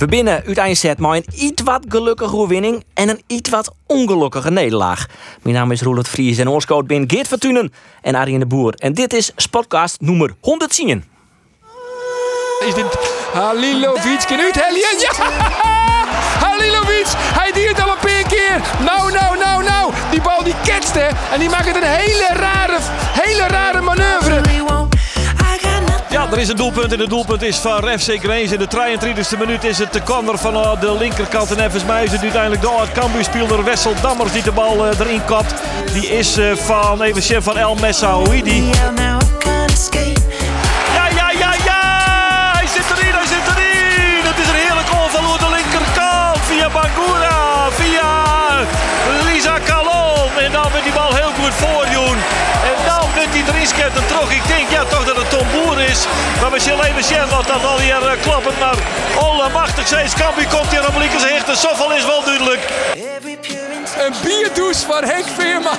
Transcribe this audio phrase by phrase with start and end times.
[0.00, 5.06] We binnen uiteindelijk maar een iets wat gelukkige overwinning en een iets wat ongelukkige nederlaag.
[5.42, 8.74] Mijn naam is Roland Vries en coach ben Geert Fortunen en Arjen de Boer.
[8.74, 11.04] En dit is Spotcast nummer 110.
[12.66, 12.98] Is dit
[13.32, 14.24] Halilovic?
[14.26, 14.98] Kan u het Helien?
[14.98, 15.12] Ja!
[16.46, 17.06] Halilovic!
[17.16, 18.60] Hij diert al een paar keer.
[18.84, 19.92] Nou, nou, nou, nou.
[20.10, 21.08] Die bal die ketst hè.
[21.32, 22.78] En die maakt het een hele rare,
[23.12, 24.50] hele rare manoeuvre.
[26.30, 28.52] Er is een doelpunt en het doelpunt is van FC Grains.
[28.52, 31.54] In de 23e minuut is het de corner van eh, de linkerkant.
[31.56, 35.24] En mij is het uiteindelijk door het Cambuur-speelder Wessel Dammers die de bal eh, erin
[35.24, 35.54] kapt.
[35.92, 38.64] Die is eh, van even chef van El Messaouidi.
[40.94, 42.52] Ja, ja, ja, ja!
[42.52, 44.24] Hij zit erin, hij zit erin!
[44.30, 46.38] Het is een heerlijk goal de linkerkant.
[46.48, 48.10] Via Bangura, via
[49.24, 50.30] Lisa Calon.
[50.44, 52.16] En dan wordt die bal heel goed voordoen.
[52.70, 54.29] En dan wordt die erin skept terug.
[56.00, 56.40] Is.
[56.40, 58.58] Maar we zullen even zien wat dat al hier uh, kloppend.
[58.58, 58.76] Maar
[59.18, 61.46] allemachtig steeds Cambuur komt hier op linker hecht.
[61.46, 62.60] De zoveel is wel duidelijk.
[63.98, 65.78] Een bierdouche van Henk Veerman.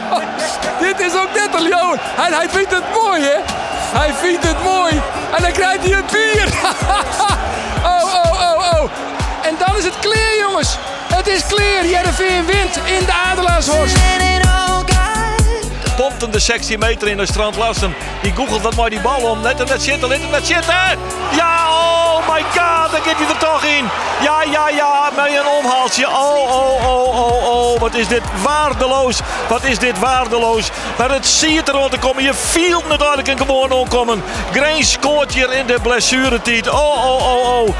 [0.84, 1.92] Dit is ook net al, joh.
[2.26, 3.38] En hij vindt het mooi, hè?
[3.98, 5.02] Hij vindt het mooi.
[5.36, 6.48] En dan krijgt hij een bier.
[7.84, 8.90] oh, oh, oh, oh.
[9.42, 10.76] En dan is het clear, jongens.
[11.14, 11.86] Het is clear.
[11.86, 13.96] Jereveen wint in de Adelaarshorst.
[16.30, 17.94] De 16 meter in de strand Larsen.
[18.22, 19.40] Die googelt wat mooi die bal om.
[19.40, 20.98] Let hem net zitten, let hem net zitten.
[21.36, 23.84] Ja, oh my god, dan gaat hij er toch in.
[24.22, 26.08] Ja, ja, ja, met een omhaaltje.
[26.08, 27.80] Oh, oh, oh, oh, oh.
[27.80, 29.20] Wat is dit waardeloos.
[29.48, 30.70] Wat is dit waardeloos.
[30.98, 32.22] Maar het ziet er want er komen.
[32.22, 34.22] Je viel natuurlijk een gewoon omkomen.
[34.52, 36.68] Grain scoort hier in de blessuretijd.
[36.68, 37.74] Oh, oh, oh, oh.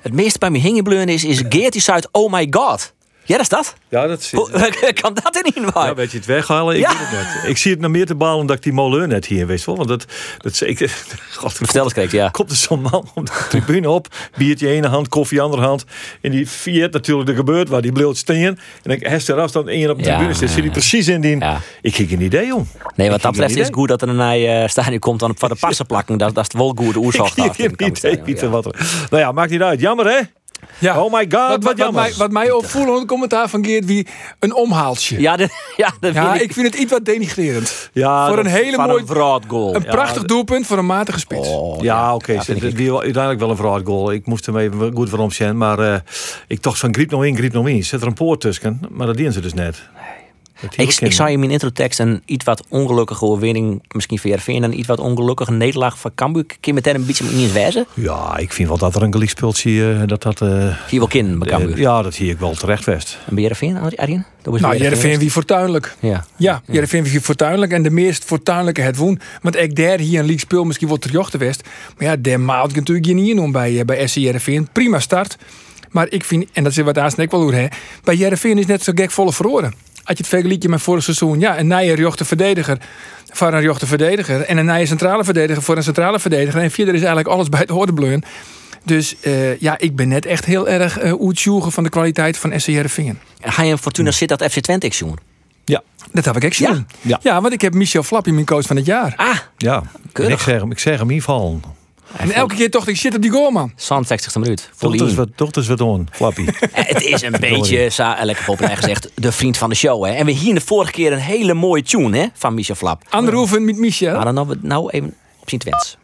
[0.00, 2.94] Het meeste bij me hingenbleun is, is Geert die zuid Oh my god.
[3.26, 3.74] Ja, dat is dat.
[3.88, 4.38] Ja, dat zit.
[4.40, 5.86] Hoe kan dat in niet waar?
[5.86, 6.74] Ja, weet je het weghalen?
[6.74, 6.88] Ik Ja.
[6.88, 7.50] weet het net.
[7.50, 9.64] Ik zie het nog meer te balen dat ik die moleur net hier wist.
[9.64, 9.76] wel.
[9.76, 10.04] Want dat,
[10.38, 10.78] dat ik,
[11.36, 12.28] God, Vertel eens, Kreek, ja.
[12.28, 15.84] Komt er zo'n man op de tribune op, biertje ene hand, koffie andere hand.
[16.20, 18.36] En die viert natuurlijk er gebeurt waar die bleef staan.
[18.82, 21.20] En ik hest eraf dan één op de Ja, tribune zit, zit hij precies in
[21.20, 21.38] die.
[21.82, 22.68] Ik kreeg een idee om.
[22.94, 25.34] Nee, wat Ik dat kreeg betreft is goed dat er een uh, stadion komt dan
[25.38, 26.18] voor de passen plakken.
[26.18, 27.30] Dat, dat is wel goed de Ik oorzaak.
[27.32, 28.74] kreeg geen idee, Pieter, wat er.
[29.10, 29.80] Nou ja, maakt niet uit.
[29.80, 30.18] Jammer hè?
[30.78, 31.02] Ja.
[31.02, 34.06] Oh my god, wat, Wat, wat, mij, wat mij opvoelde het commentaar van Geert wie
[34.38, 35.20] een omhaaltje.
[35.20, 37.90] Ja, de, ja, dat Ja, vind ik vind het iets wat denigrerend.
[37.92, 39.74] ja, voor een hele van mooie, een goal.
[39.74, 41.48] een prachtig doelpunt voor een matige spits.
[41.48, 42.32] Oh, Ja, oké.
[42.32, 42.76] ja, het ik.
[42.76, 44.12] wie uiteindelijk wel een vooruitgoal.
[44.12, 45.56] Ik moest hem even goed voor omzien.
[45.56, 45.98] Maar eh,
[46.46, 47.84] ik dacht van griep nog in, griep nog in.
[47.84, 48.80] Zit er een poort tussen.
[48.90, 49.74] Maar dat dienen ze dus net.
[49.74, 50.25] Die
[50.76, 54.62] Ik, ik zou in mijn introtekst een iets wat ongelukkige overwinning, misschien voor Jervin, en
[54.72, 56.44] een iets wat ongelukkige nederlaag van Cambuur.
[56.46, 57.86] Kun je meteen een beetje niet eens wijzen?
[57.94, 59.56] Ja, ik vind wel dat er een gelijk speelt.
[59.56, 60.40] Zie je dat dat.
[60.40, 61.72] eh, Hier wel kind bij Cambuur.
[61.74, 63.18] eh, ja, dat zie ik wel terecht vest.
[63.26, 64.26] En bij Jervin, Arjen?
[64.42, 65.94] Dat was Nou, Jereveen wie fortuinlijk.
[66.00, 66.24] Ja.
[66.36, 67.72] Ja, Jereveen wie fortuinlijk.
[67.72, 69.20] En de meest fortuinlijke het woen.
[69.42, 71.62] Want ik daar hier een league speel misschien wordt terjochten west.
[71.98, 74.68] Maar ja, daar maalt ik natuurlijk je niet in bij, eh, bij SC Jereveen.
[74.72, 75.36] Prima start.
[75.90, 77.66] Maar ik vind, en dat is wat Aasten ik wel hoor, hè.
[78.04, 79.74] Bij Jereveen is net zo gek volle verloren.
[80.06, 81.40] Als je het vergelijkt met vorig seizoen.
[81.40, 82.78] Ja, een nieuwe jochte verdediger
[83.32, 84.40] voor een jochte verdediger.
[84.40, 86.60] En een nieuwe centrale verdediger voor een centrale verdediger.
[86.60, 88.24] En verder is eigenlijk alles bij het orde bleun.
[88.84, 92.66] Dus eh, ja, ik ben net echt heel erg uh, van de kwaliteit van SC
[92.66, 93.18] Jereveen.
[93.40, 95.18] Ga je in Fortuna zit dat FC Twente zien?
[95.64, 96.68] Ja, Dat heb ik echt zien.
[96.68, 96.84] Ja?
[97.00, 97.18] Ja.
[97.22, 99.12] Ja, want ik heb Michel Flappy mijn coach van het jaar.
[99.16, 99.82] Ah, ja.
[100.12, 101.62] En ik zeg hem, ik zeg hem niet vallen.
[102.16, 103.72] En elke keer dacht ik, shit op die goal, man.
[104.04, 104.70] 60ste minuut.
[104.78, 105.50] Toch is wat, toch
[105.80, 106.44] on, Flappy.
[106.72, 110.04] Het is een beetje, sa- lekker populair gezegd, de vriend van de show.
[110.04, 110.12] Hè?
[110.12, 113.02] En we hier de vorige keer een hele mooie tune hè, van Michel Flap.
[113.08, 114.14] Anderhoeven met Michel.
[114.14, 115.96] Maar dan we nou even op zijn twents.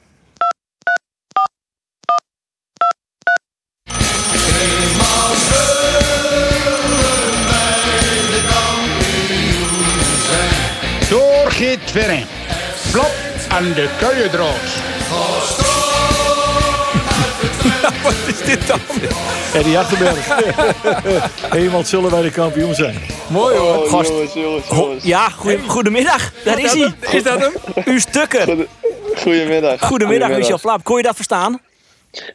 [11.10, 12.24] Door Geert Verren.
[12.76, 13.12] Flop
[13.48, 15.61] aan de kuiendraad.
[18.04, 18.78] Wat is dit dan?
[19.54, 20.28] En die Achterberg.
[21.54, 22.96] Eenmaal zullen wij de kampioen zijn.
[23.28, 23.88] Mooi hoor.
[23.88, 24.12] Gast.
[24.68, 26.32] Ho- ja, goeie, goedemiddag.
[26.44, 26.94] Daar is hij.
[27.10, 27.52] Is dat hem?
[27.94, 28.66] Uw stukker.
[29.16, 29.80] Goedemiddag.
[29.80, 30.84] Goedemiddag, Michel Flap.
[30.84, 31.60] Kon je dat verstaan?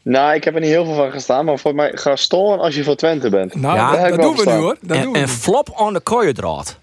[0.04, 2.76] Nou, ik heb er niet heel veel van gestaan, maar voor mij ga storen als
[2.76, 3.56] je voor Twente bent.
[3.56, 4.78] Nou, Ja, dat, doen we nu hoor.
[4.82, 6.78] Dat En, doen we flop on de kooiendraad.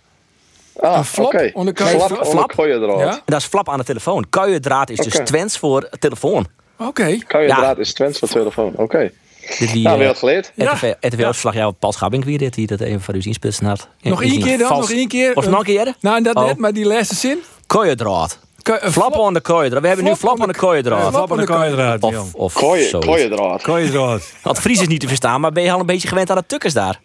[0.80, 1.50] Ah, Een flop oké.
[1.54, 2.24] onder kuien- Flap flap?
[2.26, 2.98] onder kooiendraad.
[2.98, 3.20] Ja?
[3.24, 4.26] Dat is flap aan de telefoon.
[4.30, 5.14] Kuiendraad is dus.
[5.24, 6.46] Twents voor telefoon.
[6.78, 7.18] Oké.
[7.28, 7.82] Kooiendraad Ja.
[7.82, 8.72] is Twents voor telefoon.
[8.76, 9.10] Oké.
[9.58, 10.52] Dit wie, Nou, eh, weer wat geleerd.
[10.56, 13.88] RTV, RTW-verslag, ja, Paul Schabbing weer dit, die dat even voor u inspitsen had.
[14.02, 15.34] Nog één keer dan, vals- nog één keer.
[15.34, 15.94] Was het nog een keer?
[16.00, 16.44] Nou, dat Oh.
[16.46, 17.38] net, maar die laatste zin.
[17.66, 18.38] Kooiendraad.
[18.62, 19.82] Ke- eh, Flap on de kooiendraad.
[19.82, 21.00] We hebben nu Flap on de kooiendraad.
[21.00, 22.02] Flap Flap aan de kooiendraad.
[22.02, 23.62] Of, of kooiendraad.
[23.62, 24.32] Kooiendraad.
[24.42, 26.44] Want Fries is niet te verstaan, maar ben je al een beetje gewend aan de
[26.46, 27.00] tukkers daar?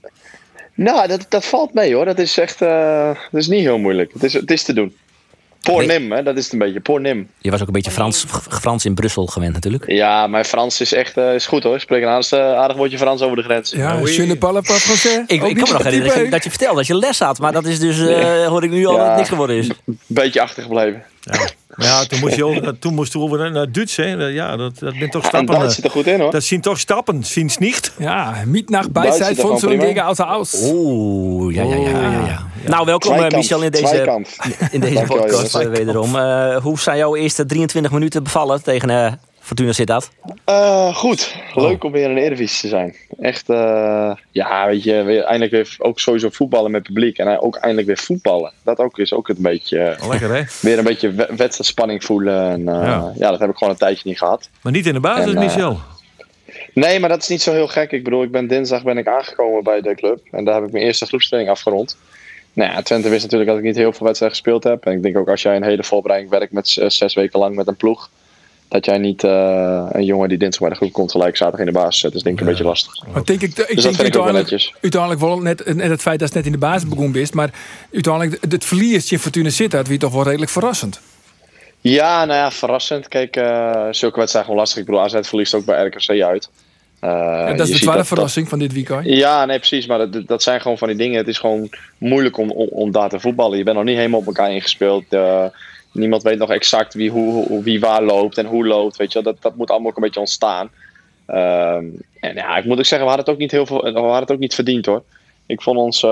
[0.74, 2.06] Nou, dat, dat valt mee hoor.
[2.06, 4.14] Dat is echt eh, dat is niet heel moeilijk.
[4.14, 4.96] Het is, het is te doen.
[5.62, 6.00] Pour Nee.
[6.00, 6.24] nim, hè?
[6.24, 6.80] dat is het een beetje.
[6.80, 7.30] Pour nim.
[7.38, 9.92] Je was ook een beetje Frans, Frans in Brussel gewend natuurlijk.
[9.92, 11.76] Ja, mijn Frans is echt eh, is goed hoor.
[11.76, 13.72] Ik spreek een aardig, aardig woordje Frans over de grens.
[13.72, 14.14] Ja, oui.
[14.14, 15.18] je ne parle pas français.
[15.28, 16.30] Ik, ik kan me nog herinneren dat je, type.
[16.30, 18.86] dat je vertelde dat je les had, maar dat is dus, eh, hoor ik nu
[18.86, 19.68] al dat het niks geworden is.
[19.86, 21.04] Een beetje achtergebleven.
[21.22, 21.48] Ja,
[22.08, 24.14] toen moest je ook, toen moest je over naar Duits, hè.
[24.14, 25.56] Ja, dat, dat bent toch En stappen.
[25.56, 26.32] Duits eh, zit er goed in hoor.
[26.32, 27.92] Dat zien toch stappen, zien ze niet.
[27.98, 30.56] Ja, niet er von gewoon zo'n dingen als aus.
[30.64, 31.90] Oeh, ja, ja, ja.
[31.90, 32.48] ja, ja.
[32.66, 34.38] Nou, welkom eh, Zweikant, Michel in deze, zweikant.
[34.72, 36.16] in deze podcast eh, wederom.
[36.16, 39.20] Eh, hoe zijn jouw eerste 23 minuten bevallen tegen
[39.50, 40.10] Fortuna Sittard?
[40.46, 42.96] Eh, goed, leuk om weer in de Eredivisie te zijn.
[43.20, 47.18] Echt, eh, ja, weet je, weer, eindelijk weer ook sowieso voetballen met publiek.
[47.18, 48.52] En ook eindelijk weer voetballen.
[48.64, 50.44] Dat ook is ook een beetje, Lekker, hè?
[50.68, 52.50] weer een beetje we- wedstrijdspanning voelen.
[52.50, 53.12] En, eh, Ja.
[53.16, 53.30] ja.
[53.32, 54.50] dat heb ik gewoon een tijdje niet gehad.
[54.62, 55.80] Maar niet in de basis, En, Michel.
[56.74, 57.92] Nee, maar dat is niet zo heel gek.
[57.92, 60.20] Ik bedoel, ik ben dinsdag ben ik aangekomen bij de club.
[60.32, 61.98] En daar heb ik mijn eerste groepstraining afgerond.
[62.54, 64.86] Nou ja, Twente wist natuurlijk dat ik niet heel veel wedstrijden gespeeld heb.
[64.86, 67.68] En ik denk ook als jij een hele voorbereiding werkt met zes weken lang met
[67.68, 68.10] een ploeg.
[68.70, 71.74] Dat jij niet eh, een jongen die dinsdag bij de groep komt gelijk zaterdag in
[71.74, 72.10] de basis zet.
[72.12, 72.94] Dat is denk ik een beetje lastig.
[73.14, 74.74] Maar denk ik, ik Dus dat denk vind ik ook wel uiteindelijk, netjes.
[74.82, 77.50] uiteindelijk wel net, net het feit dat het net in de basis begon best, maar
[77.94, 81.00] uiteindelijk het verlies je Fortuna Sittard weer toch wel redelijk verrassend.
[81.82, 83.08] Ja, nou ja, verrassend.
[83.08, 84.80] Kijk, eh zulke wedstrijden gewoon lastig.
[84.80, 86.50] Ik bedoel, AZ verliest ook bij RKC uit.
[87.00, 89.06] Eh, En dat is de dat- verrassing van dit weekend.
[89.06, 89.86] Ja, nee, precies.
[89.88, 91.18] Maar dat, dat zijn gewoon van die dingen.
[91.18, 93.58] Het is gewoon moeilijk om, om, om daar te voetballen.
[93.58, 95.04] Je bent nog niet helemaal op elkaar ingespeeld.
[95.10, 95.46] Eh,
[95.92, 98.98] niemand weet nog exact wie, hoe, wie waar loopt en hoe loopt.
[98.98, 99.34] Weet je, wel.
[99.34, 100.70] dat, dat moet allemaal ook een beetje ontstaan.
[101.26, 101.86] Ehm,
[102.20, 104.20] en ja, ik moet ook zeggen, we hadden het ook niet, heel veel, we hadden
[104.20, 105.04] het ook niet verdiend hoor.
[105.46, 106.10] Ik vond ons, eh,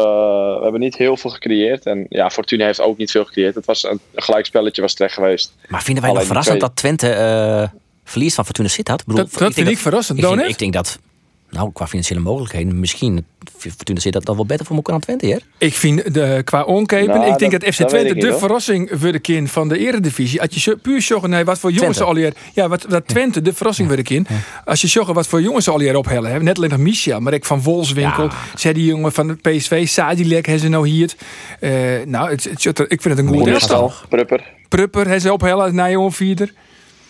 [0.56, 1.86] we hebben niet heel veel gecreëerd.
[1.86, 3.56] En ja, Fortuna heeft ook niet veel gecreëerd.
[3.56, 5.54] Het was een, een gelijkspelletje was terecht geweest.
[5.68, 9.00] Maar vinden wij nog Alleen verrassend twee- dat Twente eh, verliest van Fortuna Sittard?
[9.02, 10.24] Ik bedoel, Dat, dat vind ik verrassend.
[10.24, 11.00] Ik ik denk dat,
[11.50, 13.26] nou, qua financiële mogelijkheden, misschien
[13.58, 15.38] Fortuna Sittard dat wel beter voor elkaar dan Twente, hè?
[15.66, 18.90] Ik vind de, qua onkepen, Nou, ik denk dat, dat- FC dat Twente de verrassing
[18.94, 20.42] voor de kind van de eredivisie.
[20.42, 23.54] Als je puur zorgen naar wat voor jongens al hier, ja, wat, wat Twente de
[23.54, 24.28] verrassing voor de kind.
[24.66, 27.20] Als je zorgen wat voor jongens ze al hier ophellen hebben, net alleen nog Michel,
[27.20, 28.32] maar ik van Wolfswinkel, Ja.
[28.56, 31.14] zei die jongen van de PSV, Sadilek, hebben ze nou hier.
[31.60, 31.72] Eh,
[32.06, 34.08] nou, het, het, ik vind het een goed Oenerstal, elftal.
[34.10, 36.54] Prupper, Prupper, hebben ze ophellen Nijjongen vierder.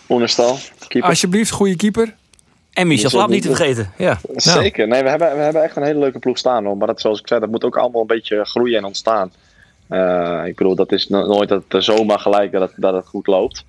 [0.08, 0.58] Oenerstal,
[0.88, 1.10] keeper.
[1.10, 2.14] Alsjeblieft, goede keeper.
[2.78, 3.92] En Michel Slaap niet te vergeten.
[3.96, 4.18] Ja.
[4.36, 4.88] Zeker.
[4.88, 6.64] Nee, we hebben, we hebben echt een hele leuke ploeg staan.
[6.64, 6.76] Hoor.
[6.76, 9.32] Maar dat, zoals ik zei, dat moet ook allemaal een beetje groeien en ontstaan.
[9.88, 13.06] Eh, ik bedoel, dat is no- nooit dat het zomaar gelijk dat het, dat het
[13.06, 13.64] goed loopt.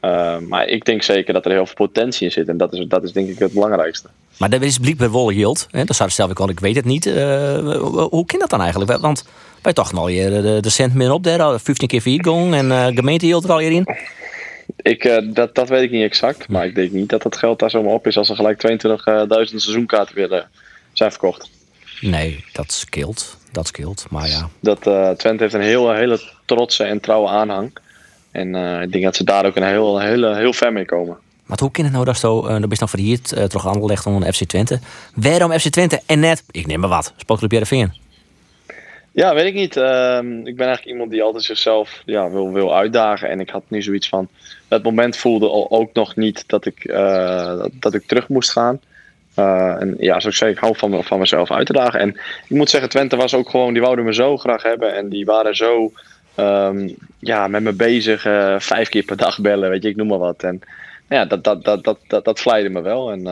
[0.00, 2.48] Eh, maar ik denk zeker dat er heel veel potentie in zit.
[2.48, 4.08] En dat is, dat is denk ik het belangrijkste.
[4.38, 5.66] Maar dat is blijkbaar wel yield.
[5.70, 5.84] Hè?
[5.84, 7.06] Dat zou stel ik al, ik weet het niet.
[7.06, 7.76] Eh,
[8.10, 9.00] hoe kan dat dan eigenlijk?
[9.00, 9.24] Want
[9.62, 12.94] wij toch al hier de, de cent meer op daar, 15 keer vier gong en
[12.96, 13.86] gemeente hield er al hier in.
[14.76, 16.48] Ik, eh, dat, dat weet ik niet exact.
[16.48, 19.60] Maar ik denk niet dat het geld daar zomaar op is als er gelijk 22.000
[19.60, 20.48] seizoenkaarten weer
[20.92, 21.50] zijn verkocht.
[22.00, 23.36] Nee, dat scheelt.
[23.52, 24.06] Dat scheelt.
[24.10, 24.48] Maar ja.
[24.60, 27.72] Dat, eh, Twente heeft een heel, hele trotse en trouwe aanhang.
[28.30, 31.16] En eh, ik denk dat ze daar ook een heel, hele, heel ver mee komen.
[31.44, 34.06] Maar hoe kan het nou dat zo, uh, dat is nog verhierd, uh, terug aangelegd
[34.06, 34.80] om een FC Twente.
[35.14, 37.92] Waarom FC Twente en net, ik neem maar wat, Sportclub Jereveen?
[39.14, 39.76] Ja, weet ik niet.
[39.76, 43.28] Ehm, ik ben eigenlijk iemand die altijd zichzelf ja, wil, wil uitdagen.
[43.28, 44.28] En ik had nu zoiets van.
[44.68, 48.80] Het moment voelde ook nog niet dat ik, eh, dat, dat ik terug moest gaan.
[49.38, 52.00] Uh, en ja, zoals ik zei, ik hou van, van mezelf uit te dagen.
[52.00, 52.08] En
[52.48, 54.94] ik moet zeggen, Twente was ook gewoon, die wouden me zo graag hebben.
[54.94, 55.92] En die waren zo
[56.36, 58.26] um, ja, met me bezig.
[58.26, 60.42] Uh, vijf keer per dag bellen, weet je, ik noem maar wat.
[60.42, 60.60] En
[61.08, 63.10] ja, dat, dat, dat, dat, dat, dat vleide me wel.
[63.10, 63.26] En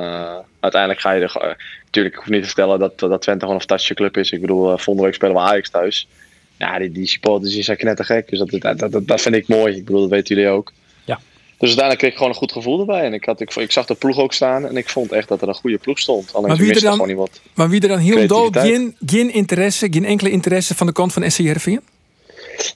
[0.62, 1.56] uiteindelijk ga je er.
[1.84, 4.30] natuurlijk, ik hoef niet te vertellen dat, dat Twente gewoon een fantastische club is.
[4.30, 6.08] Ik bedoel, uh, volgende week spelen we Ajax thuis.
[6.56, 8.28] Ja, die, die supporters die zijn knettergek.
[8.28, 9.76] Dus dat, dat, dat, dat vind ik mooi.
[9.76, 10.72] Ik bedoel, dat weten jullie ook.
[11.04, 11.20] Ja.
[11.58, 13.04] Dus uiteindelijk kreeg ik gewoon een goed gevoel erbij.
[13.04, 14.66] En ik, had, ik, ik zag de ploeg ook staan.
[14.66, 16.34] En ik vond echt dat er een goede ploeg stond.
[16.34, 17.40] Alleen maar wie er dan, gewoon niet wat.
[17.54, 21.12] Maar wie er dan heel dood geen, geen interesse, geen enkele interesse van de kant
[21.12, 21.76] van SCRV?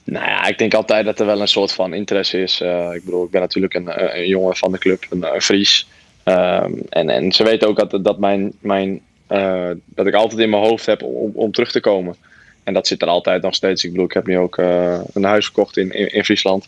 [0.03, 2.61] Nou ja, ik denk altijd dat er wel een soort van interesse is.
[2.61, 5.87] Uh, ik bedoel, ik ben natuurlijk een, een jongen van de club, een, een Fries.
[6.27, 10.49] Um, en, en ze weten ook dat, dat, mijn, mijn, uh, dat ik altijd in
[10.49, 12.15] mijn hoofd heb om, om terug te komen.
[12.63, 13.83] En dat zit er altijd nog steeds.
[13.83, 16.67] Ik bedoel, ik heb nu ook uh, een huis gekocht in, in, in Friesland.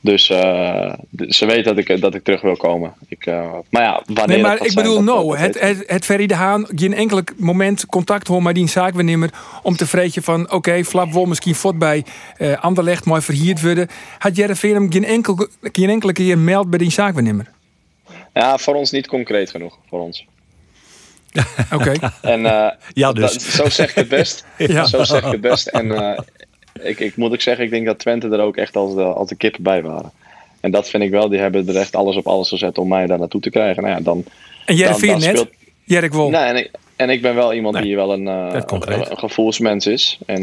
[0.00, 0.92] Dus uh,
[1.28, 2.92] ze weten dat ik, dat ik terug wil komen.
[3.08, 5.28] Ik, uh, maar ja, wanneer Nee, maar ik bedoel, no.
[5.28, 9.30] dat, het, het, het Ferry de Haan geen enkel moment contact hoor met die zaakwaarnemer
[9.62, 12.04] om te vreetje van, oké, okay, Flap wil misschien voort bij
[12.38, 13.88] uh, Anderlecht mooi verhierd worden.
[14.18, 17.53] Had Jereveen hem geen, enkel, geen enkele keer meld bij die zaakwaarnemer?
[18.34, 19.78] Ja, voor ons niet concreet genoeg.
[19.88, 20.26] Voor ons.
[21.74, 21.92] Oké.
[22.22, 23.32] En eh, Ja, dus.
[23.32, 24.44] dat- zo zeg ik het best.
[24.58, 24.84] Ja.
[24.84, 25.66] Zo zeg ik het best.
[25.66, 26.18] En eh,
[26.82, 29.28] ik, ik moet ook zeggen, ik denk dat Twente er ook echt als de, als
[29.28, 30.10] de kippen bij waren.
[30.60, 31.28] En dat vind ik wel.
[31.28, 33.82] Die hebben er echt alles op alles gezet om mij daar naartoe te krijgen.
[33.82, 34.24] Nou ja, dan,
[34.66, 35.22] En dan, dan net?
[35.22, 35.50] speelt-
[35.84, 36.30] Jerk wol.
[36.30, 39.86] Nee, en, ik, en ik ben wel iemand die wel een, eh, een, een gevoelsmens
[39.86, 40.18] is.
[40.26, 40.42] En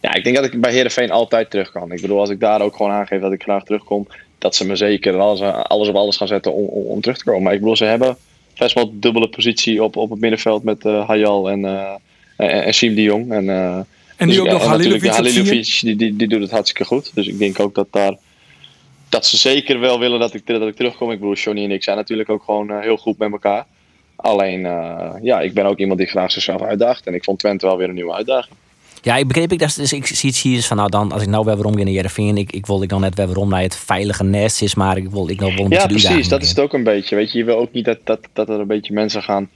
[0.00, 1.92] ja, ik denk dat ik bij Heerenveen altijd terug kan.
[1.92, 4.06] Ik bedoel, als ik daar ook gewoon aangeef dat ik graag terugkom,
[4.44, 7.24] dat ze me zeker alles, alles op alles gaan zetten om, om, om terug te
[7.24, 7.42] komen.
[7.42, 8.16] Maar ik bedoel, ze hebben
[8.58, 11.94] best wel dubbele positie op, op het middenveld met eh Hayal en, eh
[12.36, 13.32] en, en Siem de Jong.
[13.32, 13.76] En, eh,
[14.16, 15.10] En dus nu ook ja, nog Halilovic.
[15.10, 17.10] Halilovic, die, die, die doet het hartstikke goed.
[17.14, 18.16] Dus ik denk ook dat daar
[19.08, 21.10] dat ze zeker wel willen dat ik, dat ik terugkom.
[21.10, 23.66] Ik bedoel, Johnny en ik zijn natuurlijk ook gewoon heel goed met elkaar.
[24.16, 24.60] Alleen,
[25.22, 27.06] ja, ik ben ook iemand die graag zichzelf uitdaagt.
[27.06, 28.56] En ik vond Twente wel weer een nieuwe uitdaging.
[29.04, 29.74] Ja, ik begreep ik dat.
[29.76, 31.88] Dus ik zie het hier dus van nou dan, als ik nou weer ga naar
[31.88, 34.96] Jereveen, ik, ik wil ik dan net weer waarom naar het veilige nest is, maar
[34.96, 36.28] ik wil ik nou wel een Ja, precies.
[36.28, 37.16] Dat is het ook een beetje.
[37.16, 39.48] Weet je, je wil ook niet dat, dat, dat er een beetje mensen gaan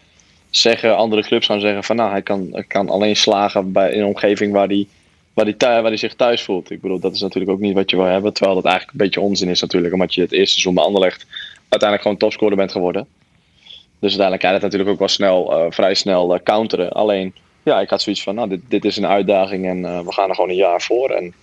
[0.51, 4.07] zeggen, andere clubs gaan zeggen van nou, hij kan, kan alleen slagen bij, in een
[4.07, 4.87] omgeving waar hij
[5.35, 6.71] waar die waar die zich thuis voelt.
[6.71, 8.33] Ik bedoel, dat is natuurlijk ook niet wat je wil hebben.
[8.33, 9.95] Terwijl dat eigenlijk een beetje onzin is natuurlijk.
[9.95, 11.27] Omdat je het eerste seizoen bij Anderlecht
[11.69, 13.07] uiteindelijk gewoon topscorer bent geworden.
[14.01, 16.93] Dus uiteindelijk kan je het natuurlijk ook wel snel, eh, vrij snel eh, counteren.
[16.93, 17.35] Alleen,
[17.69, 20.29] ja, ik had zoiets van, nou, dit, dit is een uitdaging en eh, we gaan
[20.29, 21.11] er gewoon een jaar voor.
[21.11, 21.35] En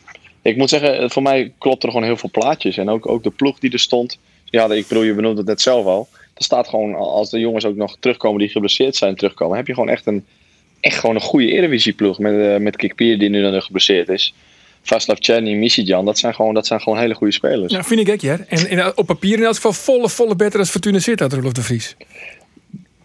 [0.41, 2.77] ik moet zeggen, voor mij klopt er gewoon heel veel plaatjes.
[2.77, 4.19] En ook, ook de ploeg die er stond.
[4.45, 6.07] Ja, ik bedoel, je benoemde het net zelf al.
[6.33, 9.73] Er staat gewoon, als de jongens ook nog terugkomen die geblesseerd zijn, terugkomen, heb je
[9.73, 10.25] gewoon echt een,
[10.79, 12.19] echt gewoon een goede Eredivisie-ploeg.
[12.19, 14.33] Met, eh met Kikpier die nu dan geblesseerd is.
[14.81, 17.73] Vaslav Czerny, Misijan, dat zijn gewoon, dat zijn gewoon hele goede spelers.
[17.73, 18.39] Ja, vind ik ook, ja.
[18.47, 21.61] En, op papier in elk geval volle, volle beter als Fortuna zit had Rolof de
[21.61, 21.95] Vries.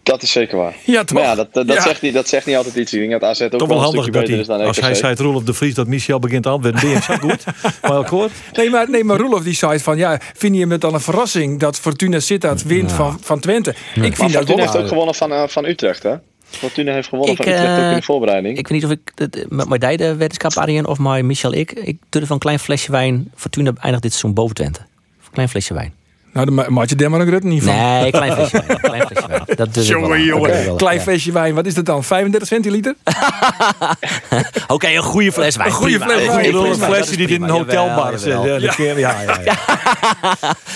[0.03, 0.75] Dat is zeker waar.
[0.85, 1.17] Ja, toch?
[1.17, 1.81] Maar ja, dat, dat, Ja.
[1.81, 2.93] Zegt niet, dat zegt niet altijd iets.
[2.93, 4.57] Ik denk dat AZ ook Toch wel wel een handig stukje dat beter is dan
[4.57, 7.01] hij, als hij zei het Roelof de Vries dat Michel begint aan, werd ben je
[7.01, 7.43] zo goed.
[7.81, 8.31] Maar akkoord.
[8.53, 11.59] Nee, maar, nee, maar Roelof die zei van, ja, vind je het dan een verrassing
[11.59, 13.69] dat Fortuna Sittard wint van, van Twente?
[13.69, 16.15] Ik Maar vind dat Fortuna heeft ook gewonnen van, eh, van Utrecht, hè?
[16.43, 18.57] Fortuna heeft gewonnen Ik, van Utrecht ook in eh, de voorbereiding.
[18.57, 21.71] Ik weet niet of ik het, met mijn dijde wetenschap Arjen of mijn Michel ik.
[21.71, 23.31] Ik durf van een klein flesje wijn.
[23.35, 24.79] Fortuna eindigt dit seizoen boven Twente.
[24.79, 25.93] Een klein flesje wijn.
[26.33, 27.75] Nou, dan maak je daar maar een grut niet van.
[27.75, 28.79] Nee, klein flesje wijn.
[28.81, 29.20] Klein flesje wijn.
[29.55, 29.87] Dat.
[29.87, 30.75] Jongen, jongen.
[30.77, 31.01] Klein Ja.
[31.01, 32.03] flesje wijn, wat is dat dan?
[32.03, 32.95] 35 centiliter?
[34.67, 35.69] Oké, een goede fles wijn.
[35.69, 36.13] Een goede Prima.
[36.13, 36.55] fles wijn.
[36.55, 38.31] Een flesje die in een hotelbar zit.
[38.43, 39.55] Ja, ja, ja, ja.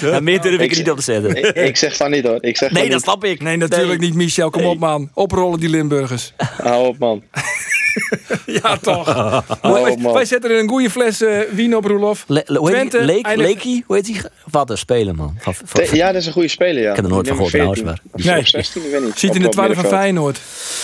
[0.12, 1.36] Ja, meer durf ik er niet op te zetten.
[1.36, 2.38] ik, ik zeg van niet hoor.
[2.42, 3.02] Ik zeg Nee, dat niet.
[3.02, 3.42] snap ik.
[3.42, 4.50] Nee, natuurlijk niet, Michel.
[4.50, 4.72] Kom Nee.
[4.72, 5.10] op, man.
[5.14, 6.34] Oprollen die Limburgers.
[6.64, 7.24] Hou op man.
[8.62, 9.06] Ja, toch.
[9.62, 10.14] Wij, man.
[10.14, 12.24] wij zetten er een goede fles eh, wien op, Roelof.
[12.28, 12.60] Le, le-?
[12.62, 13.04] Twente,
[13.36, 13.84] Leekie?
[13.88, 14.22] Hoe heet die?
[14.52, 15.36] Wat een speler, man.
[15.40, 16.90] Van, van- Te- ja, dat is een goede speler, ja.
[16.90, 17.74] Ik heb er nooit van gehoord, 14.
[17.84, 18.46] trouwens, maar- Nee.
[18.46, 19.20] 16, ik weet niet.
[19.20, 20.02] Ziet in de op tweede van middenveld.
[20.02, 20.40] Feyenoord.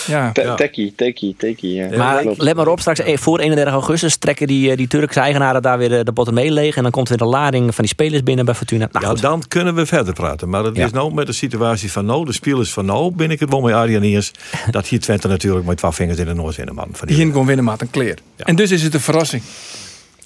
[0.07, 0.31] Ja.
[0.31, 0.55] Te- Ja.
[0.55, 1.73] Tekkie, Tekkie, Tekkie.
[1.73, 1.97] ja.
[1.97, 5.61] Maar let maar op, straks eh, voor 31 augustus trekken die, eh, die Turkse eigenaren
[5.61, 6.75] daar weer de, de botten mee leeg.
[6.75, 8.87] En dan komt weer de lading van die spelers binnen bij Fortuna.
[8.91, 9.21] Nou, Ja, goed.
[9.21, 10.49] dan kunnen we verder praten.
[10.49, 10.85] Maar het Ja.
[10.85, 13.61] is nou met de situatie van nou, de spelers van nou, ben ik het wel
[13.61, 14.31] met Arjen Niers.
[14.71, 16.87] Dat hier Twente natuurlijk met twee vingers in de noord man.
[16.91, 18.17] Van Die ging gewoon winnen, maat, een kleer.
[18.37, 19.43] En dus is het een verrassing.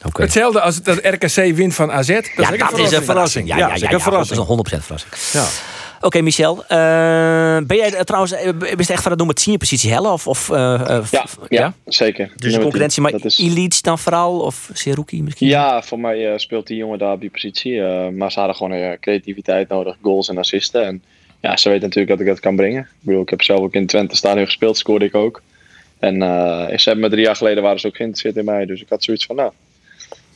[0.05, 0.21] Oké.
[0.21, 2.07] Hetzelfde als dat RKC wint van AZ.
[2.07, 3.05] Dat is Ja, ook dat een is een verrassing.
[3.05, 3.47] verrassing.
[3.47, 4.15] Ja, ja, ja, verrassing.
[4.15, 5.13] Dat is een 100% verrassing.
[5.31, 5.45] Ja.
[6.01, 6.63] Oké, Michel.
[6.65, 6.77] eh,
[7.67, 10.11] ben jij trouwens eh, ben je echt van het doen met senior positie hellen?
[10.11, 12.25] Of, of, eh, eh, Ja, ja, zeker.
[12.27, 13.11] Dus de Nummer concurrentie 10.
[13.11, 14.39] maar is- Illich dan vooral?
[14.39, 15.47] Of Seruki misschien?
[15.47, 17.81] Ja, voor mij eh, speelt die jongen daar op die positie.
[17.81, 20.85] eh, maar ze hadden gewoon creativiteit nodig, goals en assisten.
[20.85, 21.03] En
[21.41, 22.81] ja, ze weten natuurlijk dat ik dat kan brengen.
[22.81, 25.41] Ik bedoel, ik heb zelf ook in Twente Stadion gespeeld, scoorde ik ook.
[25.99, 28.65] En eh, ze hebben me drie jaar geleden waren ze ook geïnteresseerd in mij.
[28.65, 29.51] Dus ik had zoiets van, nou,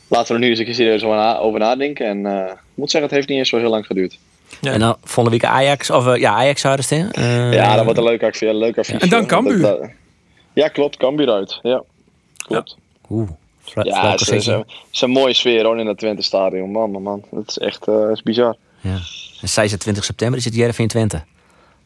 [0.08, 2.06] laten we er nu eens een keer serieus over, na- over nadenken.
[2.06, 4.18] En eh, ik moet zeggen, het heeft niet eens zo heel lang geduurd.
[4.60, 4.72] Ja.
[4.72, 5.90] En dan volgende week Ajax.
[5.90, 7.08] Of eh, ja, Ajax zouden ze?
[7.12, 8.54] Eh, ja, dat wordt een leuk affiche.
[8.54, 8.98] Leuk affiche.
[8.98, 9.60] En dan Cambuur.
[9.60, 9.90] Dat- dat-
[10.52, 10.96] ja, klopt.
[10.96, 11.58] Cambuur uit.
[11.62, 11.82] Ja,
[12.46, 12.76] klopt.
[13.10, 13.28] Oeh.
[13.62, 16.22] Fra- Ja, het is, is een- het is een mooie sfeer hoor in het Twente
[16.22, 16.70] stadion.
[16.70, 17.24] Man, man, man.
[17.34, 18.56] Het is echt eh, is bizar.
[18.80, 18.98] Ja.
[19.40, 21.22] En 26 september is het Jervin Twente.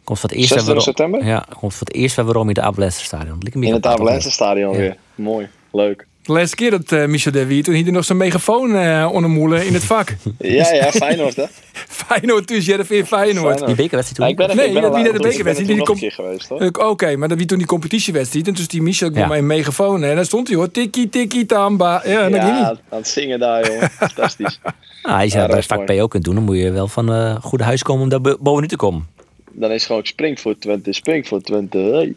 [0.04, 1.24] Komt voor het eerst 26 weer waarom- september?
[1.50, 3.38] Ja, komt voor het eerst weer waarom in de Abelester stadion.
[3.52, 4.78] In het Abelense stadion Ja.
[4.78, 4.96] weer.
[5.14, 5.48] Mooi.
[5.72, 6.06] Leuk.
[6.22, 9.30] De laatste keer dat eh, Michel de toen hij er nog zo'n megafoon eh onder
[9.30, 10.08] moelen in het vak.
[10.38, 11.44] Ja, ja, Feyenoord hè.
[12.06, 13.66] Feyenoord, dus Jereveen Feyenoord.
[13.66, 14.56] Die bekerwedstrijd toen Ja, ik ben, niet?
[14.58, 16.00] er- Nee, ik ben dat de toen- bekerwedstrijd, ik ben er die toen nog een
[16.00, 16.60] keer geweest hoor.
[16.60, 18.46] Eh, Oké, maar dat wie toen die competitiewedstrijd.
[18.46, 19.26] En dus die Michel Ja.
[19.26, 20.02] met een megafoon.
[20.02, 22.02] En dan stond hij hoor, tikkie, tikkie, tamba.
[22.04, 23.90] Ja, Ja, aan het zingen daar jongen.
[24.06, 24.60] Fantastisch.
[25.02, 25.98] Ah, hij Ja, zei dat bij vak mooi.
[25.98, 28.36] PO kunt doen, dan moet je wel van een goede huis komen om daar bo-
[28.40, 29.06] bovenuit te komen.
[29.54, 31.78] Dan is gewoon spring voor Twente, spring voor Twente.
[31.78, 32.14] Hey.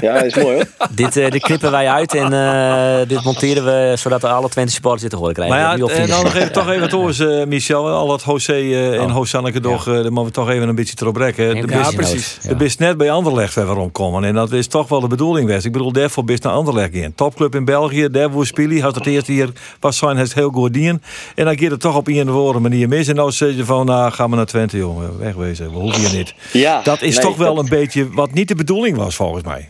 [0.00, 0.64] Ja, is mooi hoor.
[0.90, 4.72] dit, eh, dit knippen wij uit en eh, dit monteren we zodat er alle Twente
[4.72, 5.56] supporters dit te horen krijgen.
[5.56, 7.88] Maar ja, op en dan nog even, toch even toe, eh, Michel.
[7.88, 9.12] Al dat José eh, en Oh.
[9.12, 11.54] Hossanneke toch, eh, daar moeten we toch even een beetje erop rekken.
[11.60, 12.38] De best- precies.
[12.48, 14.24] De best net bij Anderlecht weer waarom komen.
[14.24, 15.64] En dat is toch wel de bedoeling geweest.
[15.66, 17.14] Ik bedoel, daarvoor best naar Anderlecht gaan.
[17.14, 18.80] Topclub in België, daar woer spelen.
[18.80, 19.48] Had het eerst hier
[19.80, 21.02] was zijn het heel goed dien.
[21.34, 23.08] En dan gaat het toch op een of andere manier mis.
[23.08, 25.18] En dan zeg je van, nou gaan we naar Twente, jongen.
[25.18, 26.34] Wegwezen, we hoeven hier niet.
[26.52, 29.37] Ja, Dat is nee, toch wel dat- een beetje wat niet de bedoeling was, volgens
[29.44, 29.68] mij.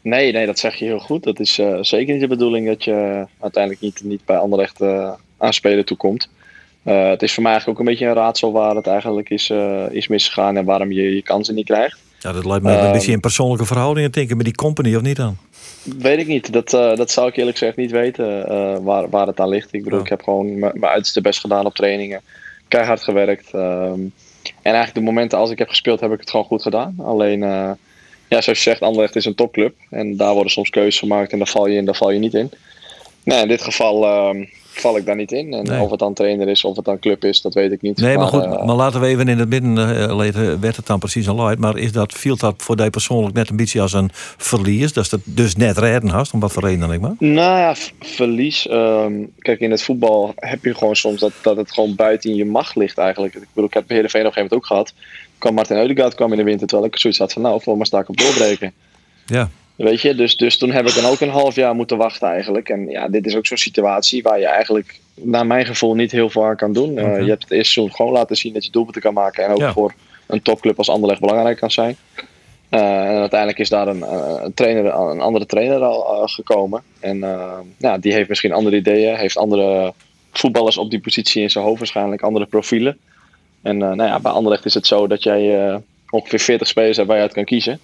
[0.00, 1.22] Nee, nee, dat zeg je heel goed.
[1.22, 5.10] Dat is eh, zeker niet de bedoeling dat je uiteindelijk niet, niet bij Anderlecht eh
[5.38, 6.28] aan spelen toekomt.
[6.82, 9.50] Eh het is voor mij eigenlijk ook een beetje een raadsel waar het eigenlijk is,
[9.90, 11.98] is misgegaan en waarom je je kansen niet krijgt.
[12.18, 12.92] Ja, dat lijkt me een Ehm.
[12.92, 15.36] beetje in persoonlijke verhoudingen, denk ik, met die company of niet dan?
[15.98, 16.52] Weet ik niet.
[16.52, 18.44] Dat, dat zou ik eerlijk gezegd niet weten
[18.84, 19.72] waar, waar het aan ligt.
[19.72, 20.04] Ik bedoel, Ja.
[20.04, 22.20] ik heb gewoon mijn uiterste best gedaan op trainingen.
[22.68, 23.50] Keihard gewerkt.
[23.52, 24.00] ehm,
[24.62, 26.94] en eigenlijk de momenten als ik heb gespeeld, heb ik het gewoon goed gedaan.
[26.98, 27.42] Alleen,
[28.28, 29.74] ja, zoals je zegt, Anderlecht is een topclub.
[29.90, 32.34] En daar worden soms keuzes gemaakt en daar val je in, daar val je niet
[32.34, 32.50] in.
[33.24, 35.52] Nou, in dit geval ehm, val ik daar niet in.
[35.52, 35.80] En Nee.
[35.80, 37.96] of het dan trainer is, of het dan club is, dat weet ik niet.
[37.98, 39.72] Nee, maar goed, eh, maar laten we even in het midden
[40.12, 41.58] laten, werd het dan precies een light.
[41.58, 44.92] Maar is dat, viel dat voor jou persoonlijk net een beetje als een verlies?
[44.92, 47.14] Dat het dus net redden hast, om wat voor reden dan ik maar?
[47.18, 48.68] Nou ja, verlies.
[48.68, 52.44] ehm, kijk, in het voetbal heb je gewoon soms dat, dat het gewoon buiten je
[52.44, 53.34] macht ligt eigenlijk.
[53.34, 54.92] Ik bedoel, ik heb Heerenveen op een gegeven moment ook gehad.
[55.38, 57.86] Kwam Martin Eudegaard kwam in de winter, terwijl ik zoiets had van, nou, voor me
[57.86, 58.72] sta ik op doorbreken.
[59.28, 62.28] Ja, Weet je, dus, dus toen heb ik dan ook een half jaar moeten wachten
[62.28, 62.68] eigenlijk.
[62.68, 66.30] En ja, dit is ook zo'n situatie waar je eigenlijk, naar mijn gevoel, niet heel
[66.30, 66.98] veel aan kan doen.
[66.98, 69.44] Eh, je hebt het eerste seizoen gewoon laten zien dat je doelpunten kan maken.
[69.44, 69.72] En ook Ja.
[69.72, 69.94] voor
[70.26, 71.96] een topclub als Anderlecht belangrijk kan zijn.
[72.68, 76.82] Eh, en uiteindelijk is daar een, eh, een, trainer, een andere trainer al gekomen.
[77.00, 77.18] En
[77.78, 79.92] ja, die heeft misschien andere ideeën, heeft andere
[80.32, 82.98] voetballers op die positie in zijn hoofd waarschijnlijk, andere profielen.
[83.66, 85.76] En eh, nou ja, bij Anderlecht is het zo dat jij eh,
[86.10, 87.78] ongeveer 40 spelers hebt waar je uit kan kiezen.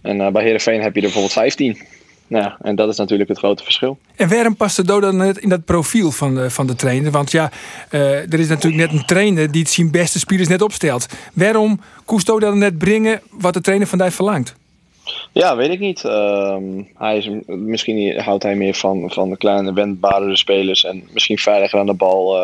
[0.00, 1.78] En eh, bij Herenveen heb je er bijvoorbeeld 15.
[2.26, 3.98] Nou, en dat is natuurlijk het grote verschil.
[4.16, 7.10] En waarom past de dan net in dat profiel van de, van de trainer?
[7.10, 7.50] Want ja,
[7.90, 11.06] er is natuurlijk net een trainer die het zijn beste spelers net opstelt.
[11.32, 14.54] Waarom koest dan net brengen wat de trainer van die verlangt?
[15.32, 16.04] Ja, weet ik niet.
[16.04, 20.84] Ehm, hij is, misschien houdt hij meer van, van de kleine, wendbare spelers.
[20.84, 22.38] En misschien veiliger aan de bal,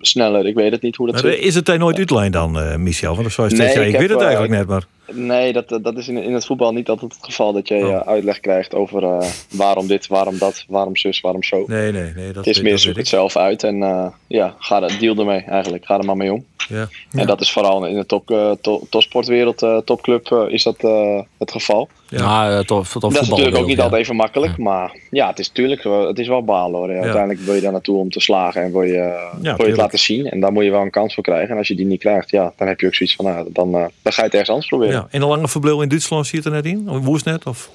[0.00, 0.46] sneller.
[0.46, 1.40] Ik weet het niet hoe dat maar, zit.
[1.40, 3.16] eh, is het daar nooit uitlijn dan, eh, Michel?
[3.16, 4.84] Want zoals je Nee, zegt, ja, ik ik weet het eh, eigenlijk net, maar...
[5.12, 8.00] Nee, dat, dat is in, in het voetbal niet altijd het geval dat je Oh.
[8.08, 11.64] uitleg krijgt over eh, waarom dit, waarom dat, waarom zus, waarom zo.
[11.66, 12.26] Nee, nee, nee.
[12.26, 15.16] Dat, het is weet- meer zoek het zelf uit en eh, ja, ga er, deal
[15.16, 15.84] ermee eigenlijk.
[15.86, 16.44] Ga er maar mee om.
[16.68, 16.88] Ja.
[17.12, 21.20] En dat is vooral in de top, eh, to- topsportwereld, eh, topclub, is dat eh,
[21.38, 21.88] het geval.
[22.08, 22.62] Ja.
[22.62, 23.82] Tof, tof dat is natuurlijk ook niet ja.
[23.82, 26.92] altijd even makkelijk, maar ja, het is natuurlijk wel- het is wel balen hoor.
[26.92, 29.58] Ja, Uiteindelijk wil je daar naartoe om te slagen en wil je, wil je het
[29.58, 29.85] tuurlijk.
[29.86, 30.26] Laten zien.
[30.30, 31.50] En daar moet je wel een kans voor krijgen.
[31.50, 33.74] En als je die niet krijgt, ja, dan heb je ook zoiets van, nou, dan,
[33.74, 34.94] eh, dan ga je het ergens anders proberen.
[34.94, 35.06] Ja.
[35.10, 36.90] En een lange verblijf in Duitsland zie je er net in?
[36.90, 37.46] Of Woest net?
[37.46, 37.70] Of...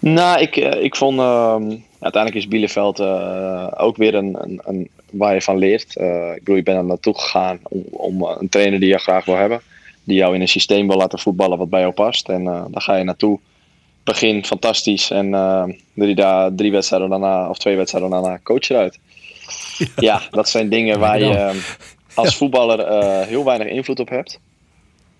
[0.00, 4.88] Nou, ik, eh, ik vond ehm, uiteindelijk is Bielefeld eh, ook weer een, een, een
[5.10, 5.96] waar je van leert.
[6.34, 9.36] Ik bedoel, je bent er naartoe gegaan om, om een trainer die je graag wil
[9.36, 9.60] hebben.
[10.04, 12.28] Die jou in een systeem wil laten voetballen wat bij jou past.
[12.28, 13.38] En eh daar ga je naartoe.
[14.04, 15.10] Begin fantastisch.
[15.10, 18.98] En eh, drie, da- drie wedstrijden daarna, of twee wedstrijden daarna, coach eruit.
[19.96, 21.54] Ja, dat zijn dingen waar je eh,
[22.14, 24.40] als voetballer eh, heel weinig invloed op hebt.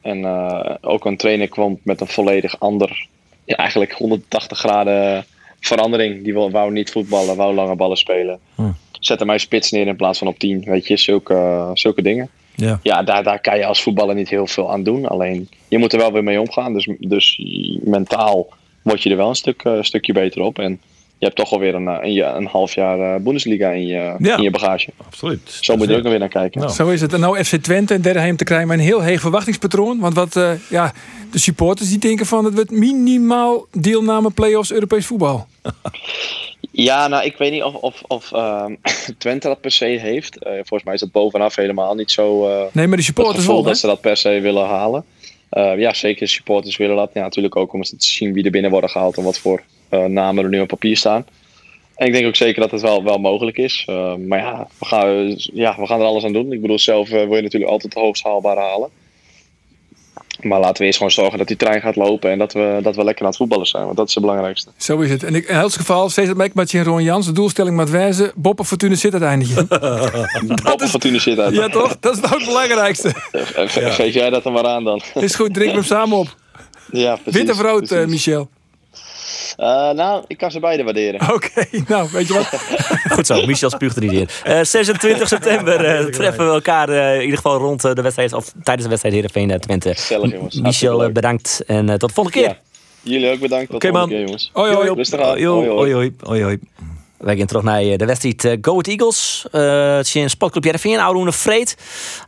[0.01, 3.07] En eh, ook een trainer kwam met een volledig ander,
[3.47, 5.25] eigenlijk 180 graden
[5.61, 6.25] verandering.
[6.25, 8.39] Die wou, wou niet voetballen, wou lange ballen spelen.
[8.55, 8.71] Hm.
[9.01, 10.65] Zette mij spits neer in plaats van op 10.
[10.65, 12.29] Weet je, zulke, zulke dingen.
[12.55, 12.81] Ja.
[12.83, 15.07] Ja, daar, daar kan je als voetballer niet heel veel aan doen.
[15.07, 16.73] Alleen, je moet er wel weer mee omgaan.
[16.73, 17.41] Dus, dus
[17.81, 18.49] mentaal
[18.83, 20.59] word je er wel een stuk, stukje beter op.
[20.59, 20.81] En
[21.25, 24.37] je hebt toch alweer een, eh, een, een half jaar eh, Bundesliga in je, Ja.
[24.37, 24.91] in je bagage.
[25.07, 25.41] Absoluut.
[25.61, 26.61] Zo moet je er ook nog weer naar kijken.
[26.61, 26.73] Nou.
[26.73, 27.13] Zo is het.
[27.13, 29.99] En nou FC Twente en derde heim te krijgen met een heel heeg verwachtingspatroon.
[29.99, 30.93] Want wat eh, ja,
[31.31, 35.47] de supporters die denken van het wordt minimaal deelname play-offs Europees voetbal.
[36.77, 38.75] Ja, nou, ik weet niet of, of, of ehm,
[39.19, 40.39] Twente dat per se heeft.
[40.39, 43.55] Eh, volgens mij is dat bovenaf helemaal niet zo eh Nee, maar de supporters gevoel
[43.55, 43.65] wel.
[43.65, 45.05] dat ze dat per se willen halen.
[45.49, 46.29] Eh, ja, zeker.
[46.29, 47.11] Supporters willen dat.
[47.15, 49.63] Ja, natuurlijk ook om te zien wie er binnen worden gehaald en wat voor
[49.99, 51.27] namen er nu op papier staan.
[51.95, 53.83] En ik denk ook zeker dat het wel, wel mogelijk is.
[53.87, 56.53] Eh, maar ja we, gaan, ja, we gaan er alles aan doen.
[56.53, 58.89] Ik bedoel, zelf eh, wil je natuurlijk altijd het hoogst haalbare halen.
[60.41, 62.97] Maar laten we eerst gewoon zorgen dat die trein gaat lopen en dat we, dat
[62.97, 63.85] we lekker aan het voetballen zijn.
[63.85, 64.71] Want dat is het belangrijkste.
[64.77, 65.23] Zo is het.
[65.23, 67.27] En ik, in elk geval, steeds dat merk met je Ron Jans.
[67.27, 68.33] De doelstelling met wijzen.
[68.35, 69.73] Boppen Fortuna zit uiteindelijk.
[70.83, 71.55] Is Fortuna zit uit.
[71.55, 71.97] ja, toch?
[72.01, 73.09] Dat is nou het belangrijkste.
[73.33, 75.03] Eh, ge- Geef jij dat er maar aan dan.
[75.15, 76.35] Is goed, drinken we hem samen op.
[76.91, 77.41] ja, precies.
[77.41, 78.05] Wit of rood, eh.
[78.07, 78.49] Michel?
[79.57, 81.21] Eh, nou, ik kan ze beide waarderen.
[81.35, 82.47] Oké, nou, weet je wat?
[83.15, 84.29] Goed zo, Michel spuugt er niet in.
[84.45, 88.33] Eh, 26 september eh, treffen we elkaar eh, in ieder geval rond eh, de wedstrijd,
[88.33, 89.95] of tijdens de wedstrijd Heerenveen eh, Twente.
[89.95, 90.61] Gezellig, jongens.
[90.61, 92.49] Michel, eh, bedankt en eh, tot de volgende keer.
[92.49, 92.57] Ja.
[93.03, 93.67] Jullie ook bedankt.
[93.67, 93.95] Tot Oké, man.
[94.09, 94.51] volgende keer, jongens.
[94.53, 94.93] Hoi, hoi.
[94.95, 95.27] Rustig aan.
[95.27, 95.93] Hoi, Hoi, hoi.
[95.93, 96.59] hoi, hoi, hoi, hoi.
[97.25, 99.47] Wij gaan terug naar eh, de wedstrijd eh, Go Ahead Eagles.
[99.51, 101.77] Eh het is een sportclub Jereveen, oude Vreed.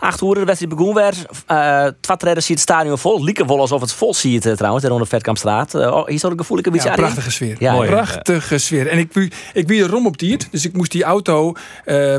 [0.01, 1.27] Acht uur de wedstrijd begon werd.
[1.51, 3.25] Uh, Twat redden ziet het stadion vol.
[3.25, 5.75] Lieke wel alsof het vol ziet uh, trouwens, daar onder de Vetkampstraat.
[5.75, 7.57] Uh, oh, hier zal ik gevoel ik een beetje Ja, prachtige sfeer.
[7.59, 7.89] Ja, Mooi.
[7.89, 8.87] Prachtige sfeer.
[8.87, 11.53] En ik, ik wie rom op die dus ik moest die auto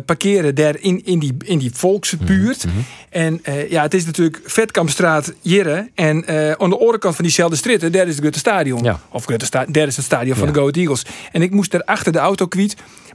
[0.05, 2.65] parkeren daar in, in die, in die volkse buurt.
[2.65, 2.75] Mhm,
[3.09, 5.89] En ja, het is natuurlijk Vetkampstraat, Jirre.
[5.95, 6.15] En
[6.59, 8.83] aan de andere kant van diezelfde stritten, daar is het Gutte Stadion.
[8.83, 8.99] Ja.
[9.11, 11.05] Of Gutte Sta daar is het stadion van de Go Ahead Eagles.
[11.31, 12.66] En ik moest daar achter de auto kwijt.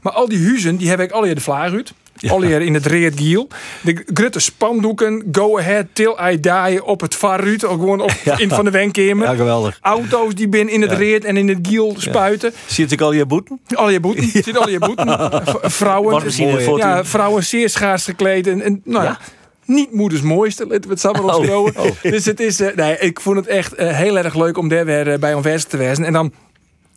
[0.03, 1.93] Maar al die huizen, die heb ik al hier de vlaag uit.
[2.29, 3.49] Al hier in het Reed Giel.
[3.83, 7.65] De grote spandoeken, go ahead till I die op het varruut.
[7.65, 9.27] Ook gewoon op, in van de wenkamer.
[9.27, 9.79] Ja, geweldig.
[9.81, 12.53] Auto's die binnen in het reet en in het giel spuiten.
[12.67, 13.61] Ziet ik al je boeten?
[13.75, 14.29] Al je boeten.
[14.45, 15.43] Zit al je boeten.
[15.63, 16.33] Vrouwen.
[16.39, 18.47] Mooi, Ja, vrouwen zeer schaars gekleed.
[18.47, 19.19] En, en nou ja.
[19.65, 21.69] Niet moeders mooiste, laten we het samen Oh.
[22.03, 24.85] Dus het is, eh, nee, ik vond het echt eh, heel erg leuk om daar
[24.85, 26.05] weer eh, bij onvers te wezen.
[26.05, 26.33] En dan,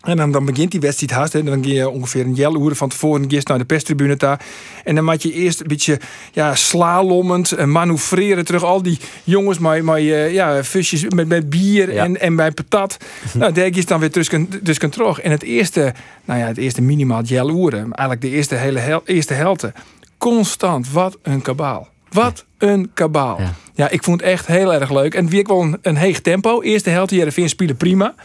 [0.06, 1.34] en dan, dan begint die wedstrijd haast.
[1.34, 1.44] Hè.
[1.44, 4.46] Dan ga je ongeveer een jelluur van tevoren gist naar de perstribune daar.
[4.84, 6.00] En dan moet je eerst een beetje
[6.32, 8.64] ja, slalommend, eh, manoeuvreren terug.
[8.64, 12.04] Al die jongens met, met eh, ja, visjes met, met bier Ja.
[12.04, 12.98] en, en bij patat.
[13.34, 15.20] nou, daar is dan weer tussen, tussen terug.
[15.20, 15.94] En het eerste,
[16.26, 17.80] nou ja, het eerste minimaal jelluren.
[17.80, 19.74] Eigenlijk de eerste hele hel, eerste helte.
[20.18, 21.88] Constant, wat een kabaal.
[22.10, 23.40] Wat een kabaal.
[23.42, 23.54] Ja.
[23.74, 23.90] Ja.
[23.90, 25.16] ik vond het echt heel erg leuk.
[25.16, 26.62] En het weer wel een, een heeg tempo.
[26.62, 28.16] Eerste helte, Jereveen spelen prima.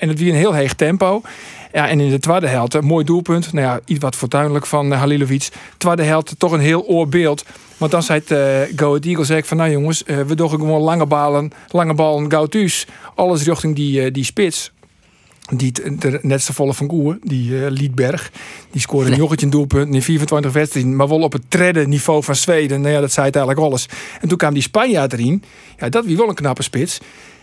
[0.00, 1.22] En het weer een heel heeg tempo.
[1.72, 3.52] Ja, en in de tweede helft, een mooi doelpunt.
[3.52, 5.48] Nou ja, iets wat fortuinlijk van uh, Halilovic.
[5.76, 7.44] Tweede helft, toch een heel oorbeeld.
[7.76, 10.48] Want dan zei het eh Go Ahead Eagles, ik van nou jongens, eh, we doen
[10.50, 12.86] gewoon lange ballen, lange ballen, gautus.
[13.14, 14.72] Alles richting die, eh, die spits.
[15.52, 18.30] Die t- de net zo volle van Goer, die eh, Liedberg.
[18.70, 20.96] Die scoorde een een doelpunt in 24 wedstrijden.
[20.96, 22.80] Maar wel op het tredde niveau van Zweden.
[22.80, 23.88] Nou ja, dat zei het eigenlijk alles.
[24.20, 25.42] En toen kwam die Spanjaard erin.
[25.78, 27.00] Ja, dat wie wel een knappe spits.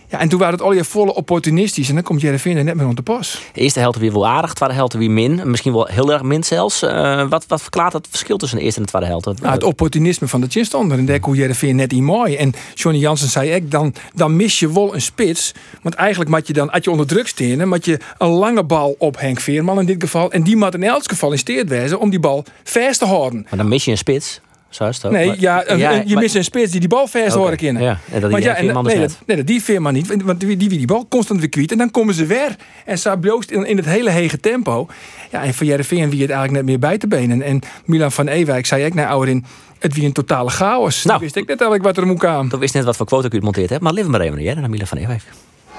[0.09, 1.89] Ja, en toen waren het al je volle opportunistisch.
[1.89, 3.41] En dan komt Jereveen er net meer rond de pas.
[3.53, 5.41] De eerste helft weer wel aardig, tweede helft weer min.
[5.43, 6.81] Misschien wel heel erg min zelfs.
[6.81, 9.25] Eh, wat, wat verklaart het verschil tussen de eerste en de tweede helft?
[9.25, 10.97] Nou, het opportunisme van de chinstander.
[10.97, 12.35] En daar kon Jereveen net in mooi.
[12.35, 15.53] En Johnny Jansen zei ik, dan, dan mis je wel een spits.
[15.81, 18.95] Want eigenlijk moet je dan, als je onder druk stenen, moet je een lange bal
[18.97, 20.31] op Henk Veerman in dit geval.
[20.31, 23.41] En die moet in elk geval in wezen om die bal vast te houden.
[23.49, 24.41] Maar dan mis je een spits.
[24.69, 25.11] Zo is het ook.
[25.11, 27.25] Nee, Maar- ja, een- Ja, een- je maar- mist een spits die die bal vast
[27.25, 27.81] Oké, houden kunnen.
[27.83, 27.97] ja.
[28.11, 30.23] En dat Henk Veerman dus nee, dat, nee, dat die Veerman niet.
[30.23, 31.71] Want die, die, die, die bal constant weer kwijt.
[31.71, 32.55] En dan komen ze weer.
[32.85, 34.87] En ze bloost in, in het hele hege tempo.
[35.31, 37.41] Ja, en voor Jereveen wie het eigenlijk net meer bij te benen.
[37.41, 39.45] En Milan van Ewijk zei ik naar Ouderin.
[39.79, 41.03] Het wie een totale chaos.
[41.03, 41.19] Nou.
[41.19, 42.49] Wist ik net eigenlijk wat er moet aan.
[42.49, 43.81] Dat wist net wat voor quote ik u monteerd heb.
[43.81, 45.21] Maar leven maar even, jij naar Milan van Ewijk.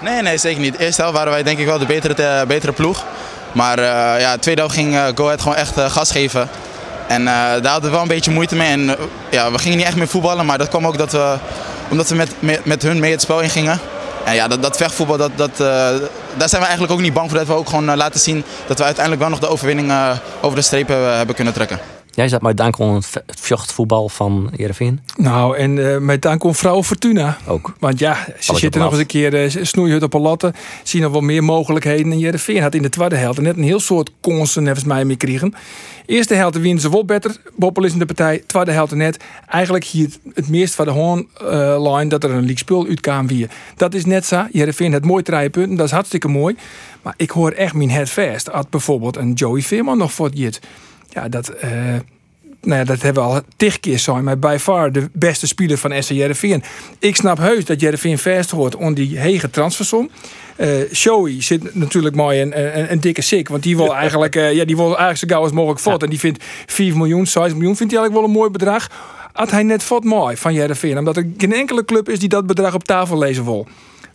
[0.03, 0.77] Nee, nee, zeker niet.
[0.79, 3.05] Eerste helft waren wij denk ik wel de betere, te- betere ploeg.
[3.53, 6.49] Maar eh ja, tweede helft ging eh, Go Ahead gewoon echt eh, gas geven.
[7.09, 8.71] En eh, daar hadden we wel een beetje moeite mee.
[8.71, 11.37] En eh, ja, we gingen niet echt meer voetballen, maar dat kwam ook dat we,
[11.91, 13.81] omdat we met, met, hun mee het spel ingingen.
[14.25, 15.59] En ja, dat, dat vechtvoetbal, dat, dat, eh,
[16.37, 17.39] daar zijn we eigenlijk ook niet bang voor.
[17.39, 19.93] Dat we ook gewoon laten zien dat we uiteindelijk wel nog de overwinning
[20.41, 21.98] over de streep hebben kunnen trekken.
[22.19, 25.01] Jij zat maar dank aan het v- het vochtvoetbal van Jereveen.
[25.17, 27.39] Nou, en eh, met dank aan vrouw Fortuna.
[27.47, 27.75] Ook.
[27.79, 30.53] Want ja, ze zitten nog eens een keer uh, snoeihut op een latte.
[30.83, 32.13] Zien nog wel meer mogelijkheden.
[32.13, 35.17] En Jereveen had in de tweede helft net een heel soort kansen volgens mij mee
[35.17, 35.55] kregen.
[36.07, 37.37] Eerste helft winnen ze wel beter.
[37.57, 38.43] Boppel is in de partij.
[38.47, 39.25] Tweede helft net.
[39.47, 43.51] Eigenlijk hier het, meest van de hoornline dat er een league spul uitkwam weer.
[43.77, 44.47] Dat is net zo.
[44.53, 45.77] Jereveen het mooi drie punten.
[45.77, 46.57] Dat is hartstikke mooi.
[47.03, 48.47] Maar ik hoor echt mijn head vast.
[48.49, 50.61] Had bijvoorbeeld een Joey Veerman nog voor het
[51.09, 51.49] Ja, dat...
[51.49, 51.71] eh,
[52.61, 55.79] nou ja, dat hebben we al tig keer zijn, maar by far de beste speler
[55.79, 56.63] van SC Jereveen.
[56.99, 60.11] Ik snap heus dat Jereveen vast hoort om die hege transfersom.
[60.57, 64.53] Eh Shoei zit natuurlijk mooi een, een, een dikke sik, want die wil eigenlijk, eh,
[64.53, 66.03] ja, die wil eigenlijk zo gauw als mogelijk voort.
[66.03, 68.91] En die vindt 4 miljoen, 6 miljoen, vindt hij eigenlijk wel een mooi bedrag.
[69.33, 72.47] Had hij net wat mooi van Jereveen, omdat er geen enkele club is die dat
[72.47, 73.67] bedrag op tafel lezen wil.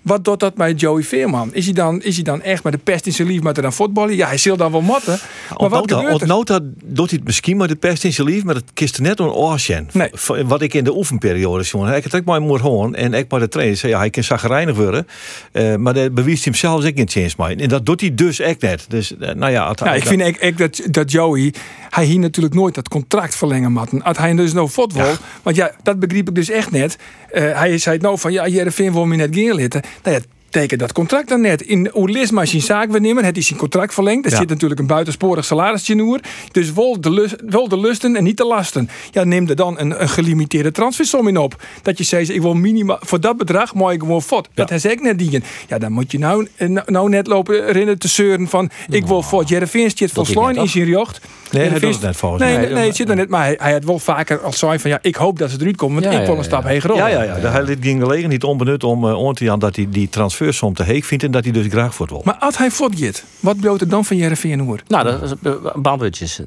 [0.04, 1.54] Wat doet dat met Joey Veerman?
[1.54, 3.74] Is hij dan, is hij dan echt met de pest in zijn lief met dan
[3.74, 4.16] voetballen?
[4.16, 5.20] Ja, hij zal dan wel motten.
[5.58, 6.14] Maar wat gebeurt er?
[6.14, 9.02] Ontnota doet hij het misschien met de pest in zijn lief, maar het kist er
[9.02, 9.90] net een oorschen.
[9.92, 10.10] Nee.
[10.46, 13.40] Wat ik in de oefenperiode jongen, ik het ook maar moet horen en ik maar
[13.40, 15.08] de trainer zei, ja, hij kan zagrijnig worden,
[15.52, 17.56] eh, maar dat bewijst hij zelfs ook in chance mee.
[17.56, 18.86] En dat doet hij dus echt net.
[18.90, 21.54] Dus eh, nou ja, ik vind ik, ik dat, dat Joey,
[21.90, 24.02] hij hier natuurlijk nooit dat contract verlengen matten.
[24.02, 26.98] Had hij dus nou wil, want ja, dat begreep ik dus echt net.
[27.34, 29.82] Eh, hij zei nou van, ja, Jereveen wil me net geen litten.
[30.04, 30.22] Nou ja,
[30.54, 31.62] teken dat contract dan net.
[31.62, 34.26] In Oerlisma zijn zaak nemen, het is zijn contract verlengd.
[34.26, 34.38] Er Ja.
[34.38, 36.20] zit natuurlijk een buitensporig salarisje.
[36.52, 38.90] Dus wel de, lust, wel de lusten en niet de lasten.
[39.12, 41.56] Ja, neem er dan een, een gelimiteerde transfersom in op.
[41.82, 44.50] Dat je zegt, ik wil minimaal, voor dat bedrag mooi gewoon fot.
[44.54, 45.44] Dat hij zegt net dienen.
[45.68, 49.06] Ja, dan moet je nou, eh, nou, nou net lopen rennen te zeuren van, ik
[49.06, 49.50] wil fot.
[49.50, 51.22] Jereveen zit Dat volslijn niet, in zijn jocht.
[51.52, 52.66] Nee, hij doet het net volgens nee, mij.
[52.66, 53.30] Nee, nee, het zit er net.
[53.30, 55.76] Maar hij, hij had wel vaker als zijn van, ja, ik hoop dat ze eruit
[55.76, 56.02] komen.
[56.02, 56.70] Want Ja, ik wil een stap ja.
[56.70, 56.98] heger op.
[56.98, 57.36] Ja, ja, ja.
[57.52, 60.43] Hij liet geen gelegen niet onbenut om uh, aan te gaan dat die, die transfer
[60.44, 62.22] chauffeur soms te heek vindt en dat hij dus graag voor het wil.
[62.26, 64.80] Maar als hij voortgaat, wat bloot er dan van Jereveen hoor?
[64.88, 65.34] Nou, dat is.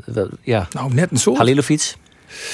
[0.06, 0.68] Dat- Ja.
[0.72, 1.36] Nou, net een soort.
[1.36, 1.94] Halilovic.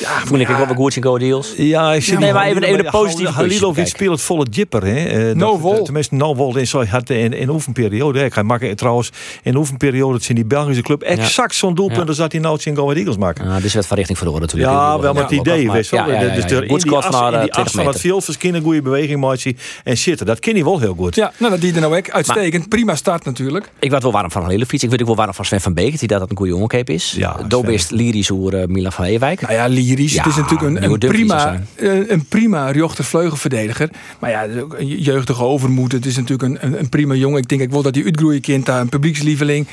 [0.01, 1.53] Ja, Vond ik ook wel goed in Go Deals.
[1.57, 4.85] Ja, ik zie Nee, maar even- even de positieve Halilovic speelt het volle jipper.
[4.87, 5.05] Hè.
[5.29, 5.85] Eh, No wol.
[5.85, 6.57] Tenminste, no wol.
[6.89, 8.25] Had in, in oefenperiode.
[8.25, 9.11] Ik ga maken trouwens
[9.43, 12.07] in oefenperiode in die Belgische club exact zo'n doelpunt Ja.
[12.07, 13.47] als dat hij nou in Go Eagles maken.
[13.49, 14.73] Ah, dus wat van richting verloren natuurlijk.
[14.73, 16.07] Ja, wel met het idee, weet je wel.
[16.07, 16.61] Ja, ja, ja, Dus ja.
[16.61, 18.83] in Goed die as, in eh, die 20 as van het veld verschillen een goede
[18.83, 19.55] beweging maatje.
[19.85, 21.15] En zitten, dat ken hij wel heel goed.
[21.15, 22.69] Ja, nou dat die er nou ook uitstekend.
[22.69, 23.71] Prima start natuurlijk.
[23.79, 24.83] Ik werd wel warm van Halilovic.
[24.83, 25.99] Ik weet ook wel warm van Sven van Beek.
[25.99, 27.15] Die dat dat een goede jongenkeep is.
[27.17, 29.43] Ja, is lyrisch over eh, Milan van Ewijk.
[29.63, 30.15] Ja, lyrisch.
[30.15, 33.91] Ja, het is natuurlijk een, nieuwe een prima, een, een prima Rjochter vleugelverdediger.
[34.19, 34.47] Maar ja,
[34.79, 35.93] jeugdige overmoed.
[35.93, 37.39] Het is natuurlijk een, een, prima jongen.
[37.39, 39.67] Ik denk ik wil dat hij uitgroeien kind, daar een publiekslieveling.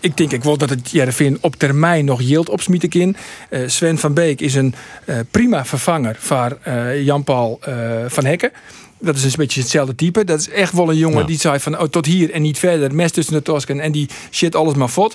[0.00, 3.16] Ik denk ik wil dat het Jereveen op termijn nog yield opsmieten kind.
[3.50, 6.18] Eh, Sven van Beek is een eh, prima vervanger
[6.62, 7.74] eh, Jan-Paul eh,
[8.06, 8.50] van Hekken.
[8.98, 10.24] Dat is een beetje hetzelfde type.
[10.24, 11.24] Dat is echt wel een jongen Ja.
[11.26, 12.94] die zei van oh, tot hier en niet verder.
[12.94, 15.14] Mes tussen de tosken en die shit alles maar fot.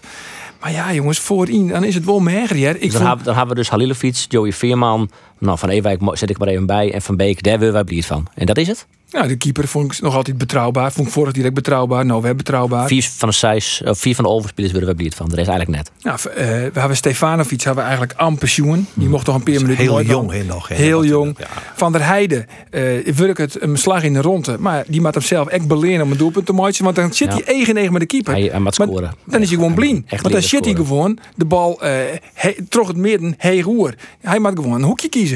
[0.62, 2.76] Maar ja, jongens, voorin, dan is het wel merger.
[2.76, 5.10] Ik Dus dan, vond- hebben, dan hebben we dus Halilovic, Joey Veerman.
[5.42, 6.94] Nou, van Ewijk zet ik maar even bij.
[6.94, 8.28] En van Beek, daar willen wij blij van.
[8.36, 8.86] En dat is het.
[9.12, 10.92] Nou, de keeper vond ik nog altijd betrouwbaar.
[10.92, 12.06] Vond ik vorig direct betrouwbaar.
[12.06, 12.88] Nou, we hebben betrouwbaar.
[12.88, 15.30] Vier van de zes, of vier van de overspelers willen wij blij van.
[15.30, 15.92] De rest eigenlijk net.
[16.04, 18.88] Nou, v- eh, we hebben Stefanovic hebben we eigenlijk aan pensioen.
[18.94, 20.68] Die mocht toch een paar minuten Heel jong hè, nog.
[20.68, 20.76] hè.
[20.76, 21.36] Heel jong.
[21.40, 21.48] ja.
[21.76, 24.56] Van der Heijden eh werkt het een slag in de ronde.
[24.60, 26.84] Maar die moet hem zelf echt beleren om een doelpunt te maken.
[26.84, 27.34] Want dan zit Ja.
[27.34, 28.34] hij eigen eigen met de keeper.
[28.34, 29.14] Hij, Maar scoren.
[29.26, 30.04] Dan is hij gewoon.
[30.08, 31.92] Echt Want dan zit hij gewoon de bal eh
[32.34, 33.94] he, terug het midden, hey roer.
[34.22, 35.31] Hij moet gewoon een hoekje kiezen.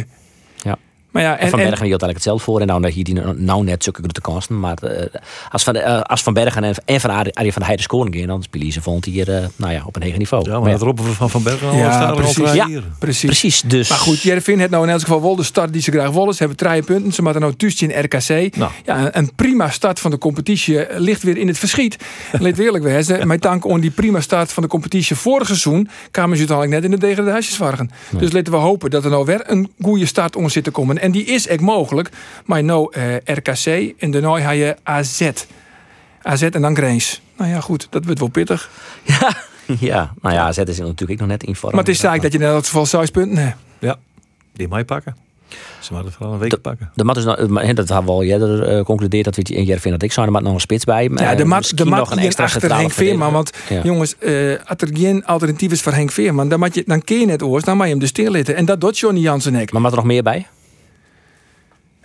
[1.16, 2.62] Maar ja, En, en, Van en, Bergen hield eigenlijk hetzelfde voor.
[2.62, 4.60] En nou, nou, hier die nou net zulke grote kansen.
[4.60, 5.06] Maar eh,
[5.50, 8.28] als, van, eh, als Van Bergen en, en van Arie, Arie van Heijden scoren gaan,
[8.28, 10.44] dan spelen ze vond hier eh, nou ja, op een eigen niveau.
[10.44, 12.54] Ja, Maar maar ja, dat roepen we van Van Bergen al Ja, al precies.
[12.54, 12.68] Ja.
[13.00, 13.26] precies.
[13.26, 13.90] Precies, dus.
[13.90, 16.34] Maar goed, Jervin heeft nou in elk geval wel de start die ze graag willen.
[16.34, 17.14] Ze hebben drie punten.
[17.14, 18.56] Ze moeten nou tussen in RKC.
[18.56, 18.72] Nou.
[18.86, 21.98] Ja, een, prima start van de competitie ligt weer in het verschiet.
[22.40, 26.38] Laat eerlijk wezen, met dank aan die prima start van de competitie vorig seizoen kwamen
[26.38, 27.92] ze uiteindelijk net in de degradatiesvargen.
[28.18, 31.04] Dus laten we hopen dat er nou weer een goede start om zit te komen.
[31.06, 32.10] En die is echt mogelijk.
[32.46, 35.30] Maar nou eh, RKC en daarna ga je AZ.
[36.22, 37.22] AZ en dan Grains.
[37.38, 38.70] Nou ja, goed, dat wordt wel pittig.
[39.04, 39.36] Ja,
[39.80, 41.76] ja, nou ja, zetten ze natuurlijk ook nog net in vorm.
[41.76, 43.56] Maar het is zaak dat je in elk geval zes punten hebt.
[43.80, 43.96] Ja,
[44.54, 45.16] die mij pakken.
[45.80, 46.92] Ze moeten vooral een week pakken.
[46.94, 49.42] De mat is nou, maar, hè, dat hebben we al eerder eh, concludeerd dat we
[49.42, 50.26] het in Jervin dat ik zou.
[50.26, 51.10] Er moet nog een spits bij.
[51.16, 53.34] Ja, Eh, de mat, de mat nog een extra achter Henk Veerman.
[53.34, 53.52] Want.
[53.70, 53.82] Ja.
[53.84, 54.32] jongens, eh
[54.66, 57.44] als er geen alternatief is voor Henk Veerman, dan, moet je, dan kun je net
[57.44, 58.56] oors, dan moet je hem dus stilitten.
[58.56, 59.72] En dat doet Johnny Jansen ook.
[59.72, 60.48] Maar moet er nog meer bij?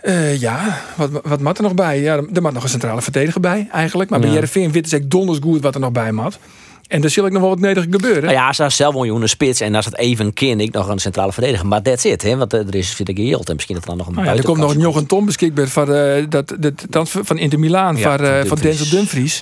[0.01, 2.01] Eh, ja, wat, wat moet er nog bij?
[2.01, 4.09] Ja, er moet nog een centrale verdediger bij, eigenlijk.
[4.09, 4.29] Maar bij.
[4.29, 6.39] Jereveen weet is echt donders goed wat er nog bij moet.
[6.87, 8.23] En er zal ik nog wel wat nederig gebeuren.
[8.23, 10.99] Nou ja, als er zelf een spits en als het even kan, ik nog een
[10.99, 11.67] centrale verdediger.
[11.67, 12.35] Maar that's it, hè?
[12.35, 14.25] Want eh, er is vind ik heel en misschien dat er dan nog een Nou
[14.25, 16.55] ja, er komt nog een Jochen Tom beschikbaar voor eh, dat,
[16.89, 18.57] dat van Inter Milaan Ja, van van.
[18.61, 19.41] Denzel Dumfries.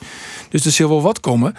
[0.50, 1.56] Dus er zal wel wat komen.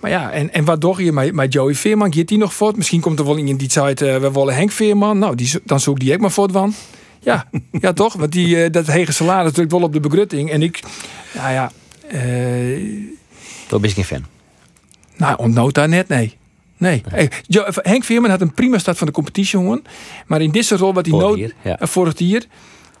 [0.00, 2.14] Maar ja, en, en wat doe je met, met Joey Veerman?
[2.14, 2.76] Gaat die nog voort?
[2.76, 5.18] Misschien komt er wel iemand die zei, eh, we willen Henk Veerman.
[5.18, 6.74] Nou, die, dan zoek die ik maar voort van.
[7.22, 7.48] Ja,
[7.80, 8.12] ja toch?
[8.14, 10.50] Want die, eh, dat hege salaris drukt wel op de begrutting.
[10.50, 10.80] En ik,
[11.34, 11.72] nou ja,
[12.08, 12.18] eh
[13.68, 14.24] Daar ben ik geen fan.
[15.16, 16.36] nou, ontnood daar net, nee.
[16.76, 17.02] Nee.
[17.08, 19.84] Hey, Jo- Henk Veerman had een prima start van de competitie, jongen.
[20.26, 21.52] Maar in deze rol wat hij Vorig nood...
[21.62, 21.78] ja.
[21.78, 22.42] eh, vorig jaar.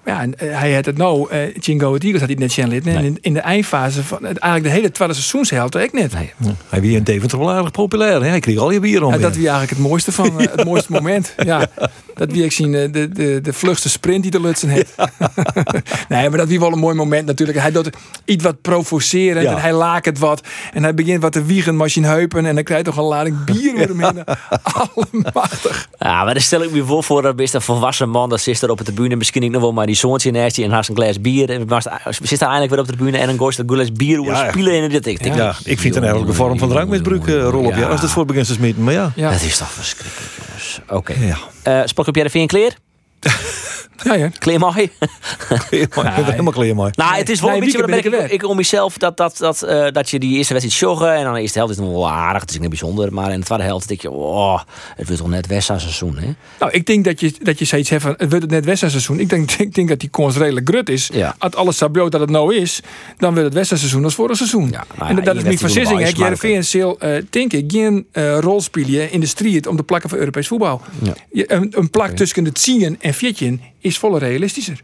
[0.06, 2.68] Ja, en, eh, hij had het nou, eh Chingo het Eagles had hij net zien
[2.68, 2.86] lid.
[2.86, 3.04] En Nee.
[3.04, 6.12] in, in de eindfase van het- eigenlijk de hele tweede seizoenshelft ook net.
[6.12, 6.32] Nee.
[6.68, 8.22] Hij wie in Deventer wel aardig populair.
[8.22, 8.28] Hè?
[8.28, 9.10] Hij kreeg al je bier om.
[9.10, 9.26] Ja, weer.
[9.26, 11.34] dat wie eigenlijk het mooiste van eh, het mooiste moment.
[11.44, 11.66] Ja,
[12.14, 14.94] dat wie ik zien eh, de, de, de vlugste sprint die de Lutsen heeft.
[16.08, 17.58] nee, maar dat wie wel een mooi moment natuurlijk.
[17.58, 17.90] Hij doet
[18.24, 19.50] iets wat provocerend Ja.
[19.54, 20.46] en hij laakt het wat.
[20.72, 22.46] En hij begint wat te wiegen zijn heupen.
[22.46, 24.24] En dan krijgt toch een lading bier weer hem heen.
[25.12, 25.88] Allemachtig.
[25.98, 28.28] Ja, maar dan stel ik me voor voor dat best een volwassen man.
[28.28, 29.16] Dat zit er op de tribune.
[29.16, 31.50] Misschien ik nog wel maar die zoontje naast je en haast een glas bier.
[31.50, 31.82] En maar
[32.22, 34.50] zit daar eindelijk weer op de tribune en een goist een glas bier hoe Ja.
[34.50, 35.06] spelen in dit.
[35.06, 37.74] Ik Ja, ik vind een vorm van drankmisbruik uh, rol op.
[37.74, 37.88] Ja.
[37.88, 38.82] als het voor begint te smeten.
[38.84, 39.12] Maar ja.
[39.16, 40.80] Ja, Dat is toch verschrikkelijk, jongens.
[40.88, 41.14] Oké.
[41.20, 41.36] Ja.
[41.62, 42.74] Eh op jij de kleer?
[44.04, 44.28] ja, ja.
[44.38, 44.82] Kleer mooi.
[44.82, 46.90] ik vind het helemaal klaar mooi.
[46.94, 49.62] Nou, het is wel Nee, een beetje wat ik, ik om mezelf dat, dat, dat,
[49.62, 51.96] eh, dat je die eerste wedstrijd joggen en dan de eerste helft is het nog
[51.96, 54.60] wel aardig, het is niet bijzonder, maar in de tweede helft denk je, oh,
[54.96, 56.28] het wordt toch net Westa seizoen, hè?
[56.58, 59.20] Nou, ik denk dat je, dat je zoiets hebt van, het wordt het net Westerseizoen.
[59.20, 61.10] Ik denk, ik denk dat die kans redelijk grut is.
[61.12, 61.34] Ja.
[61.38, 62.80] Als alles zo brood dat het nou is,
[63.16, 64.68] dan wordt het Westerseizoen als vorig seizoen.
[64.70, 67.72] Ja, nou en ja, dat is je Ik wijs, maar Jereveen zal, eh denk ik,
[67.72, 70.80] geen eh, rol spelen in de strijd om te plakken voor Europees voetbal.
[71.02, 71.12] Ja.
[71.32, 74.82] Je- Een, een plak tussen het zien en fjetje is volle realistischer.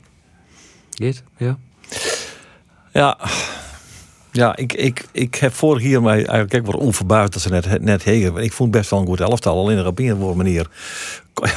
[0.91, 1.59] Dit, ja.
[2.93, 3.19] Ja.
[4.33, 7.83] Ja, ik, ik, ik heb vorig jaar mij eigenlijk ook wel onverbaasd dat ze net,
[7.83, 8.37] net hegen.
[8.37, 10.67] Ik vond best wel een goed elftal, alleen op een of andere manier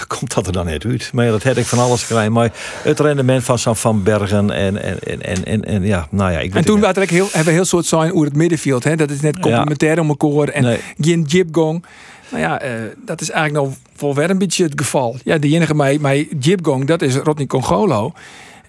[0.08, 1.10] komt dat er dan net uit.
[1.14, 2.32] Maar ja, dat had ik van alles gekregen.
[2.32, 2.52] Maar
[2.84, 6.40] het rendement van Sam van Bergen en, en, en, en, en, ja, nou ja.
[6.40, 8.84] Ik En toen er heel, hebben we heel soort zijn over het middenveld.
[8.84, 8.96] Hè?
[8.96, 10.48] Dat is net complementair om elkaar.
[10.48, 10.80] En Nee.
[11.00, 11.86] geen jibgong.
[12.30, 12.72] Nou ja, eh,
[13.06, 15.18] dat is eigenlijk nou voor weer een beetje het geval.
[15.24, 18.14] Ja, de enige mij, mij jibgong, dat is Rodney Congolo.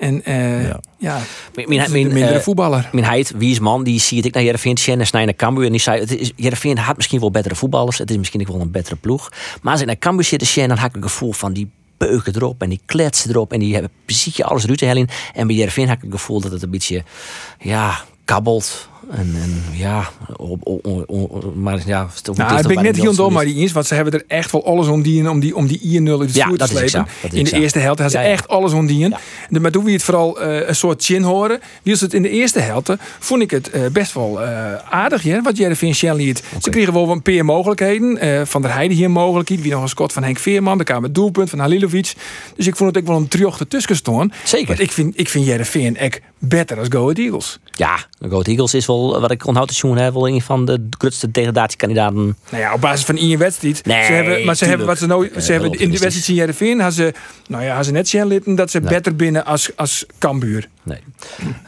[0.03, 0.81] En eh, Ja.
[0.99, 1.21] ja,
[1.55, 2.89] Mijn, mijn, de mindere eh, voetballer.
[2.93, 5.65] Mijn heid, Wiesman, die zie ik naar Jereveen Sjen en snij naar Cambuur.
[5.65, 7.99] En die zei, het is, Jereveen had misschien wel betere voetballers.
[7.99, 9.33] Het is misschien ook wel een betere ploeg.
[9.63, 11.71] Maar als ik naar Cambuur zit te Sjen, dan heb ik een gevoel van die
[11.97, 13.53] beuken erop en die kletsen erop.
[13.53, 15.09] En die hebben precies alles eruit te hellen.
[15.35, 17.05] En bij Jereveen heb ik het gevoel dat het een beetje,
[17.59, 18.89] ja, kabbelt.
[19.11, 23.17] En, en ja, op, op- op- op- maar ja, Nou, ik ben net heel die
[23.17, 25.67] dom, maar die eens, want ze hebben er echt wel alles ondien om die, om
[25.67, 27.07] die 1-0 uit de Ja, te slepen.
[27.31, 27.57] In de zo.
[27.57, 28.33] eerste helft hadden ze Ja, ja.
[28.33, 29.09] echt alles ondien.
[29.09, 29.19] Ja.
[29.49, 32.31] De- Maar toen we het vooral eh, een soort chin horen, wie het in de
[32.31, 34.41] eerste helft, eh, vond ik het eh, best wel
[34.91, 36.43] aardig, ja, wat Jereveen Shell liet.
[36.61, 38.47] Ze kregen wel een paar mogelijkheden.
[38.47, 41.15] van der Heijden hier mogelijkheid, wie nog een schot van Henk Veerman, er kwam het
[41.15, 42.13] doelpunt van Halilovic.
[42.57, 44.33] Dus ik vond het ook wel een triocht ertussen staan.
[44.45, 44.67] Zeker.
[44.67, 47.59] Want ik vind, ik vind Jereveen echt beter als Go Ahead Eagles.
[47.73, 50.87] Ja, de Goat Eagles is wel, wat ik onthoud zien heb, wel een van de
[50.99, 52.37] grootste degradatiekandidaten.
[52.51, 53.85] Nou ja, op basis van één wedstrijd.
[53.85, 54.69] Nee, ze hebben, maar ze tuurlijk.
[54.69, 57.15] hebben wat ze nou, Eh, ze hebben wel in de wedstrijd in Jereveen hadden ze,
[57.49, 58.89] nou ja, ze net zien litten dat ze Nee.
[58.89, 60.69] beter binnen als, als Cambuur.
[60.83, 60.99] Nee.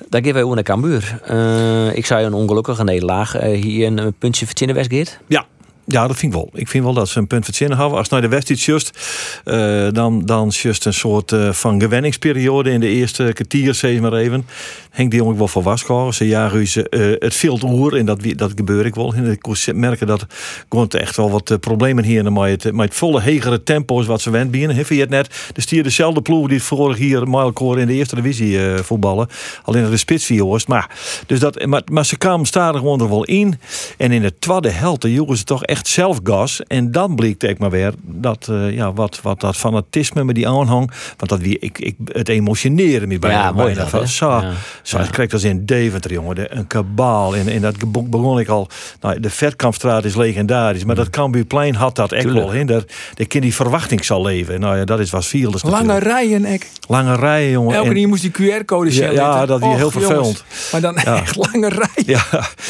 [0.08, 1.20] Dan geven wij over naar Cambuur.
[1.24, 3.34] Eh, ik zei een ongelukkige nederlaag.
[3.37, 5.10] Eh, hier een, puntje verzinnen Westgate.
[5.26, 5.46] Ja.
[5.87, 6.51] Ja, dat vind ik wel.
[6.53, 7.97] Ik vind wel dat ze een punt verzinnen hebben.
[7.97, 8.99] Als het naar de wedstrijd just,
[9.44, 14.01] eh, dan, dan is just een soort eh, van gewenningsperiode in de eerste kwartier, zeg
[14.01, 14.47] maar even.
[14.90, 16.14] Henk de Jong ook wel voor waskoren.
[16.14, 19.14] Ze jagen eh, het veel oer en dat, dat gebeurt ik wel.
[19.14, 20.27] En ik merken dat
[20.68, 24.31] gewoon echt wel wat problemen hier met het, met het volle hegere tempo's wat ze
[24.31, 24.77] wend binnen.
[24.77, 25.51] Heeft het net?
[25.53, 29.29] Dus die dezelfde ploeg die het vorig hier Mijlkoor in de eerste divisie voetballen.
[29.62, 30.66] Alleen de spits vier was.
[30.66, 30.90] Maar,
[31.27, 33.59] dus dat, maar, maar ze kwamen stadig gewoon er wel in.
[33.97, 36.62] En in de tweede helft joegen ze toch echt zelf gas.
[36.66, 40.48] En dan bleek ik maar weer dat eh, ja, wat, wat dat fanatisme met die
[40.48, 40.90] aanhang.
[41.16, 43.38] Want dat wie, ik, ik, het emotioneren me bijna.
[43.38, 44.06] Ja, mooi bijna dat, van, hè?
[44.06, 44.52] zo, Ja.
[44.82, 46.34] zo, het krijgt als in Deventer, jongen.
[46.34, 47.37] De, een kabaal.
[47.37, 47.74] En, en dat
[48.10, 48.68] begon ik al.
[49.00, 50.84] Nou, de Vetkampstraat is legendarisch.
[50.84, 52.52] Maar dat Cambuurplein had dat echt wel.
[52.66, 52.82] Daar,
[53.14, 54.60] daar kan die verwachting zal leven.
[54.60, 55.52] Nou ja, dat is wat viel.
[55.62, 56.66] Lange rijen, ek.
[56.88, 57.74] Lange rijen, jongen.
[57.74, 60.44] Elke En- keer moest die QR-code Ja, ja, dat is heel vervelend.
[60.72, 61.16] Maar dan Ja.
[61.16, 62.04] echt lange rijen.
[62.06, 62.24] Ja,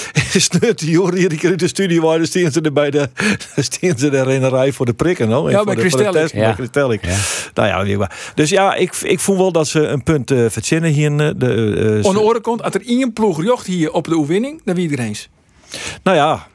[0.49, 3.09] snut die joh, hier die de studie waar dan staan ze er bij de
[3.63, 5.51] staan ze er in een rij voor de prikken, no?
[5.51, 6.55] Ja, voor bij de, de Ja.
[6.55, 6.55] Christellik.
[6.55, 7.03] Christellik.
[7.55, 11.03] Nou ja, dus ja, ik, ik voel wel dat ze een punt uh, verzinnen hier.
[11.05, 13.93] in, eh, De, eh, Aan ze- de andere kant, als er één ploeg jocht hier
[13.93, 15.29] op de oefening, dan wie er eens.
[16.03, 16.47] nou ja,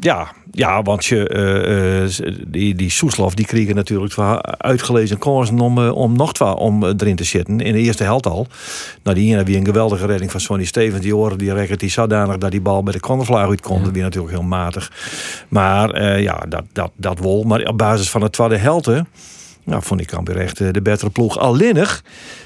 [0.00, 4.18] ja, ja, want je, eh, eh, die, die Soeslof die kregen natuurlijk
[4.58, 7.60] uitgelezen kansen om, eh, om nog wat om erin te zitten.
[7.60, 8.46] In de eerste helft al.
[9.02, 11.02] Nou, die ene wie een geweldige redding van Sonny Stevens.
[11.02, 13.82] Die oren die rekkert die zodanig dat die bal bij de cornervlag uit kon.
[13.82, 14.92] Dat weer natuurlijk heel matig.
[15.48, 17.42] Maar ja, dat, dat, dat wol.
[17.44, 18.86] Maar op basis van het tweede helft.
[18.86, 19.00] hè,
[19.64, 21.38] Nou, vond ik Cambuur echt de betere ploeg.
[21.38, 22.02] Alleenig,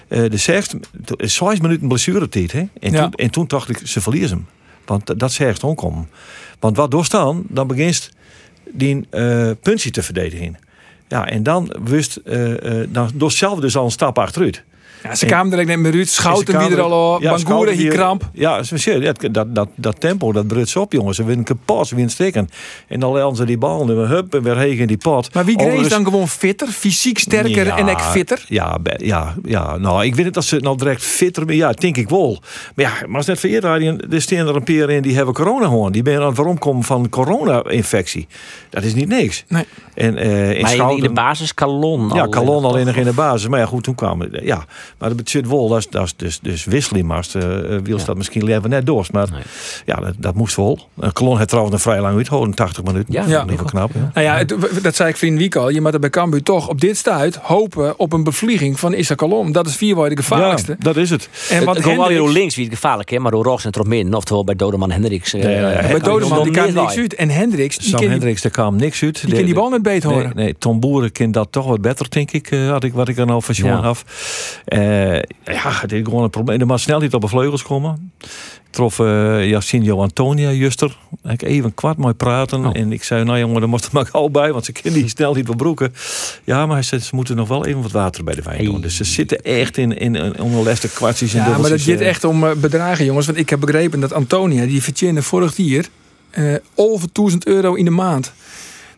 [0.09, 0.75] de zegt,
[1.17, 2.53] zes minuten blessuretijd.
[2.53, 2.65] Hè?
[2.81, 3.03] En, Ja.
[3.03, 4.47] toen, en toen dacht ik, ze verliezen hem.
[4.87, 6.09] Want dat- dat zegt ook om.
[6.63, 8.11] Want wat doorstaan, dan begint
[8.71, 10.57] die eh puntje te verdedigen.
[11.09, 14.63] Ja, en dan wist, eh eh dan door zelf dus al een stap achteruit.
[15.03, 16.07] Ja, ze En- kwamen direct net met Ruud.
[16.09, 17.13] Schouten wie er al.
[17.13, 18.29] ja, Bangura Schouten hier die- kramp.
[18.33, 18.61] Ja.
[18.75, 21.17] Ja, dat, dat, dat tempo, dat bruts op, jongens.
[21.17, 22.49] Ze winnen kapot, ze winnen steken.
[22.89, 25.35] En dan laten ze die bal en we hup en weer heen in die pot.
[25.35, 26.69] Maar wie Overigens- dan gewoon fitter?
[26.69, 28.45] Fysiek sterker Ja, en ik fitter?
[28.49, 31.57] Ja, ja, ja, nou, ik weet niet dat ze nou direct fitter zijn.
[31.57, 32.43] Ja, denk ik wel.
[32.75, 35.35] Maar ja, maar als net verkeerd waren, er staan er een paar in die hebben
[35.35, 35.93] corona gewoon.
[35.93, 38.27] Die ben aan het waarom van corona-infectie.
[38.71, 39.45] Dat is niet niks.
[39.49, 39.65] Nee.
[39.95, 42.11] En eh in Maar in, in de basis Calon.
[42.15, 43.49] ja, eh, alleen nog in de basis.
[43.49, 44.31] Maar ja, goed, toen kwamen...
[44.45, 44.65] Ja,
[44.99, 47.07] maar dat betekent wel, dat is, dat is dus, dus wisseling.
[47.07, 47.43] Maar uh,
[47.83, 49.07] Wiels dat misschien leven net door.
[49.13, 49.43] Maar Nee.
[49.87, 50.79] ja, dat, dat moest wel.
[51.01, 53.13] En Calon had trouwens een vrij lang uithouden, 80 minuten.
[53.15, 53.45] Ja, dat ja.
[53.49, 53.91] is wel knap.
[53.95, 54.11] Ja.
[54.15, 55.69] Nou ja, het- dat zei ik vriend Wiek al.
[55.69, 59.15] Je moet er bij Cambuur toch op dit stuit hopen op een bevlieging van Issa
[59.15, 59.53] Kalom.
[59.53, 60.71] Dat is vierwoord de gevaarlijkste.
[60.73, 61.29] Ja, dat is het.
[61.51, 63.71] En Het wat wel Hendricks- door links wie het gevaarlijk is, maar door rechts en
[63.75, 64.15] erop midden.
[64.15, 65.33] Oftewel bij Dodeman Hendricks.
[65.35, 65.71] eh, Ja, ja, ja.
[65.71, 67.15] eh, Bij Dodeman die kan niks uit.
[67.15, 69.21] En Hendricks, die Sam kan die, Hendricks, daar kwam niks uit.
[69.27, 70.33] die, kan die bal net beet Nee, horen.
[70.35, 72.51] nee, Tom Boeren kent dat toch wat beter, denk ik.
[72.51, 73.77] eh, had ik wat ik er nou van Ja.
[73.77, 74.05] af.
[74.93, 76.61] Eh, ja, het is gewoon een probleem.
[76.61, 78.13] Er moet snel niet op de vleugels komen.
[78.21, 80.97] Ik trof eh Jacinho Antonia juster.
[81.25, 82.67] Ik even kwart mooi praten.
[82.67, 82.77] Oh.
[82.77, 84.53] En ik zei, nou jongen, daar moest er maar gauw bij.
[84.53, 85.95] Want ze kunnen die snel niet verbroeken.
[86.45, 88.73] Ja, maar hij zei, ze moeten nog wel even wat water bij de wijn doen.
[88.73, 88.83] Hey.
[88.83, 92.25] Dus ze zitten echt in, in, in onderleste kwartjes en Ja, maar dat gaat echt
[92.25, 93.27] om eh, bedragen, jongens.
[93.27, 95.85] Want ik heb begrepen dat Antonia, die verdiende vorig jaar
[96.75, 98.33] over 1000 euro in de maand.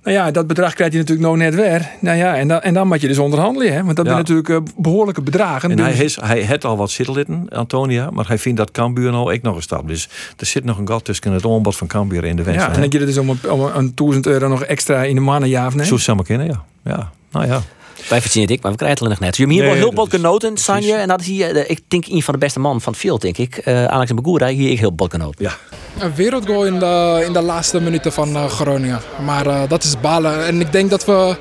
[0.04, 1.88] Nou ja, dat bedrag krijgt hij natuurlijk nog net weer.
[2.00, 3.84] Nou ja, en dan, en dan moet je dus onderhandelen, hè?
[3.84, 4.12] Want dat Ja.
[4.12, 5.70] zijn natuurlijk eh, behoorlijke bedragen.
[5.70, 9.10] En Dus- hij, is, hij heeft al wat zittelitten, Antonia, maar hij vindt dat Cambuur
[9.10, 9.88] nou ook nog een stap.
[9.88, 12.58] Dus er zit nog een gat tussen het aanbod van Cambuur en de West.
[12.58, 15.14] ja, en dan je er dus om, een- om een 1000 euro nog extra in
[15.14, 15.86] de mannen, ja of nee?
[15.86, 16.64] Zo samen kennen, ja.
[16.84, 17.60] Ja, nou ja.
[18.08, 19.36] Wij verzinnen het ik, maar we krijgen het nog net.
[19.36, 20.94] Je hebt hier Nee, wel heel wat is- genoten, Sanje.
[20.94, 23.20] En dat is hier, eh, ik denk, een van de beste man van het veld,
[23.20, 23.56] denk ik.
[23.56, 25.44] Eh, Alex en Bagura, hier ik heel bot genoten.
[25.44, 25.56] Ja.
[25.98, 29.00] Een wereldgoal in de, in de laatste minuten van eh, Groningen.
[29.24, 30.46] Maar eh, dat is balen.
[30.46, 31.36] En ik denk dat we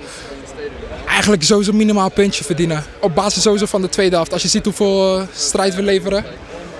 [1.07, 2.83] eigenlijk sowieso minimaal een puntje verdienen.
[3.01, 4.33] Op basis sowieso van de tweede helft.
[4.33, 6.23] Als je ziet hoeveel strijd we leveren.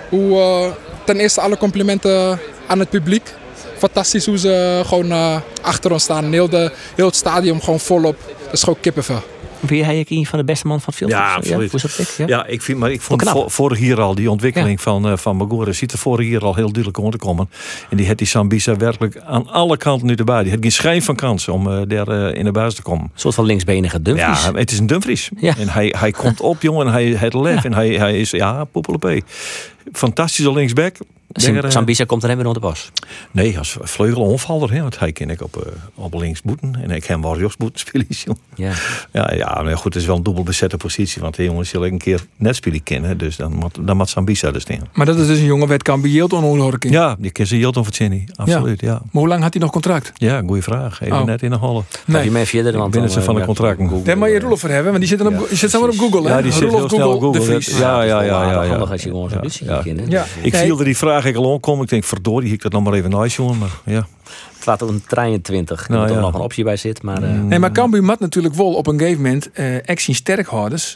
[0.10, 0.66] Hoe, eh,
[1.06, 3.34] ten eerste alle complimenten aan het publiek.
[3.78, 6.32] Fantastisch hoe ze gewoon eh, achter ons staan.
[6.32, 8.16] Heel, de, heel het stadion gewoon volop.
[8.44, 9.22] Dat is gewoon kippenvel.
[9.66, 11.12] Vind jij een van de beste man van het veld?
[11.12, 11.72] Ja, absoluut.
[11.72, 12.00] dat?
[12.00, 12.08] ik?
[12.18, 12.28] Ja?
[12.28, 15.72] Ja, ik vind, maar ik vond vorig jaar al die ontwikkeling van, eh van Magora
[15.72, 17.50] ziet er vorig jaar al heel duidelijk om te komen.
[17.90, 20.44] En die had die Sambisa werkelijk aan alle kanten nu erbij.
[20.44, 23.04] Die had geen schijn van kans om eh, daar eh, in de buis te komen.
[23.04, 24.44] Een soort van linksbenige Dumfries.
[24.44, 25.30] Ja, het is een Dumfries.
[25.38, 25.58] Ja.
[25.58, 26.86] En hij, hij komt op, jongen.
[26.88, 27.64] En hij het lef.
[27.64, 29.24] En hij, hij is, ja, poepelepee.
[29.92, 30.98] Fantastische linksback.
[31.34, 32.92] Daar, eh, komt er hem weer onder de bos.
[33.32, 34.72] Nee, als vleugelonvaller.
[34.74, 36.76] Hè, want hij ken ik op, eh, op links boeten.
[36.82, 38.08] En ik heb wel rechtsboeten spelen.
[38.56, 38.72] Ja.
[39.12, 41.22] Ja, ja, maar goed, het is wel een dubbel bezette positie.
[41.22, 43.18] Want de jongens zullen een keer net spelen kennen.
[43.18, 44.80] Dus dan moet, dan moet Sambisa er staan.
[44.94, 46.90] Maar dat is dus een jongen werd kan onhoorlijk.
[46.90, 48.28] Ja, die ken ze over Chinny.
[48.36, 48.92] Absoluut, ja.
[48.92, 50.12] Maar hoe lang had hij nog contract?
[50.14, 51.02] Ja, goede vraag.
[51.02, 51.26] Even Oh.
[51.26, 51.84] net in de holle.
[52.06, 52.16] Nee.
[52.16, 52.22] Nee.
[52.22, 53.88] Die man verder dan het ze dan, van de eh, contracten.
[53.88, 54.04] Google.
[54.04, 55.98] Daar moet je Roelof voor hebben, want die zit, dan op, je zit zomaar op
[55.98, 56.22] Google.
[56.22, 56.36] Hè?
[56.36, 57.62] Ja, die zit Roelof heel snel op Google.
[57.80, 60.00] ja, ja, ja, ja, handig als je gewoon zo'n Ja, kent.
[60.42, 60.62] Ik Nee.
[60.62, 61.84] viel er die vraag ik al aankomen.
[61.84, 63.58] Ik denk, verdorie, ik dat nog maar even nice, jongen.
[63.58, 64.08] Maar ja.
[64.56, 65.90] Het laat op een 23.
[65.90, 66.26] Nou, Nou, er ja.
[66.26, 67.02] nog een optie bij zit.
[67.02, 70.96] Maar, eh, Nee, maar Cambuur mat natuurlijk wel op een gegeven moment eh action sterkhouders.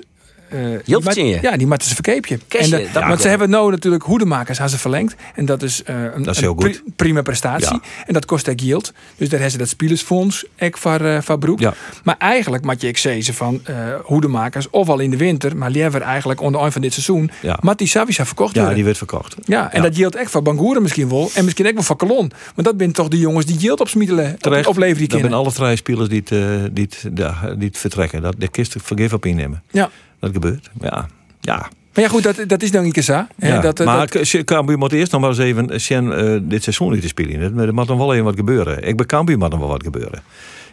[0.50, 1.40] Eh je?
[1.42, 2.40] Ja, die matten ze verkeepje.
[2.48, 5.16] En dat want ze hebben nou natuurlijk hoedemakers aan ze verlengd.
[5.36, 6.82] En dat is, eh, een, Dat is een heel goed.
[6.96, 7.74] prima prestatie.
[7.74, 7.82] Ja.
[8.06, 8.94] En dat kost ook yield.
[9.16, 11.60] Dus daar hebben ze dat spielersfonds ook voor, voor beroep.
[11.60, 11.74] Ja.
[12.04, 16.42] Maar eigenlijk moet je zeggen van eh hoedemakers, ofwel in de winter, maar liever eigenlijk
[16.42, 17.58] onder eind van dit seizoen, Ja.
[17.62, 18.76] mat die Savisa verkocht ja, worden.
[18.76, 19.36] die werd verkocht.
[19.46, 19.88] Ja, en Ja.
[19.88, 21.30] dat yield echt van Bangoeren misschien wel.
[21.34, 22.32] En misschien ook wel van Calon.
[22.56, 24.34] Maar dat zijn toch de jongens die yield opsmietelen.
[24.34, 24.68] Op, Terecht.
[24.68, 25.40] opleveren die Dat zijn kennen.
[25.40, 28.22] alle vrije spelers die het, die het, ja, die het vertrekken.
[28.22, 29.64] Dat, de kist vergif op innemen.
[29.72, 29.90] Ja.
[30.20, 30.70] Dat gebeurt.
[30.82, 31.08] Ja.
[31.40, 31.70] Ja.
[31.94, 33.22] Maar ja, goed, dat, dat is dan hè.
[33.36, 34.44] Ja, dat, eh, maar dat-.
[34.44, 37.42] Cambuur moet eerst nog maar eens even Sjen, eh, dit seizoen niet te spelen.
[37.42, 38.84] Er er moet dan wel even wat gebeuren.
[38.84, 40.22] Ik bij Cambuur moet dan wel wat gebeuren.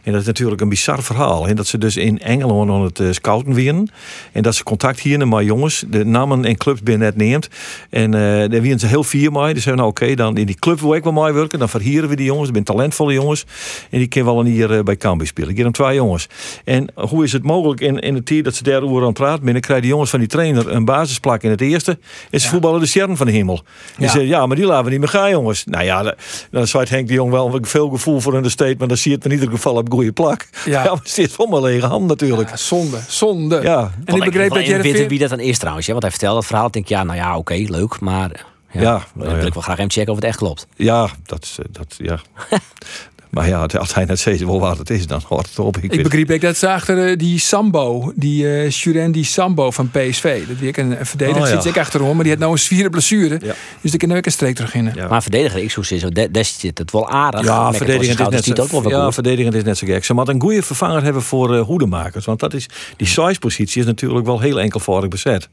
[0.04, 1.48] En dat is natuurlijk een bizar verhaal.
[1.48, 3.88] En dat ze dus in Engeland aan het eh, scouten winnen.
[4.32, 5.84] En dat ze contact hier met jongens.
[5.88, 7.48] De namen en clubs ben net neemt.
[7.90, 9.54] En eh daar winnen ze heel vier mee.
[9.54, 11.58] Dus zeggen nou oké, dan in die club wil ik wel mooi werken.
[11.58, 12.46] Dan verhieren we die jongens.
[12.46, 13.44] Het zijn talentvolle jongens.
[13.90, 15.48] En die kunnen wel een hier eh, bij Cambuur spelen.
[15.50, 16.26] Ik geef hem twee jongens.
[16.64, 19.44] En hoe is het mogelijk in, in de tijd dat ze daarover aan het praten
[19.44, 21.98] dan krijgen die jongens van die trainer een basisplak in het eerste.
[22.30, 23.62] En ze voetballen de sterren van de hemel.
[23.96, 24.08] En Ja.
[24.08, 25.64] ze ja, maar die laten we niet meer gaan, jongens.
[25.64, 26.14] Nou ja, da-
[26.50, 29.16] dan zei Henk de Jong wel veel gevoel voor een state, maar dan zie je
[29.16, 30.48] het in ieder geval op goede plak.
[30.64, 30.82] Ja.
[30.82, 32.50] Ja, maar het zit voor mijn lege hand natuurlijk.
[32.50, 33.60] ja, zonde, zonde.
[33.62, 33.90] Ja.
[34.04, 35.86] En ik begreep dat jij jij weten wie dat dan is trouwens.
[35.86, 35.92] Ja?
[35.92, 36.66] Want hij vertelde het verhaal.
[36.66, 38.00] Ik denk, ja, nou ja, oké, leuk.
[38.00, 38.30] Maar
[38.70, 40.66] ja, Ja, dan nou wil ik wel graag even checken of het echt klopt.
[40.76, 42.20] Ja, dat, is, eh, dat ja.
[43.34, 45.76] maar ja, als hij net zegt wel wat het is, dan hoort het op.
[45.76, 49.70] Ik, Ik begreep ook dat ze achter eh, die Sambo, die eh Suren die Sambo
[49.70, 51.60] van PSV, dat ik een, een verdediger Oh, ja.
[51.60, 53.38] zit ik achterom, maar die had nou een zwieren blessure.
[53.42, 53.54] Ja.
[53.80, 54.90] Dus ik kan nu ook een streek terug in.
[54.94, 55.08] Ja.
[55.08, 57.44] Maar verdediger, ik zou zeggen, zo, des zit het wel aardig.
[57.44, 60.04] Ja, verdedigend is, net ziet ook wel zo, ja, verdedigend is net zo gek.
[60.04, 62.24] Ze moeten een goede vervanger hebben voor eh, hoedemakers.
[62.24, 62.66] Want dat is,
[62.96, 65.48] die size-positie is natuurlijk wel heel enkelvoudig bezet.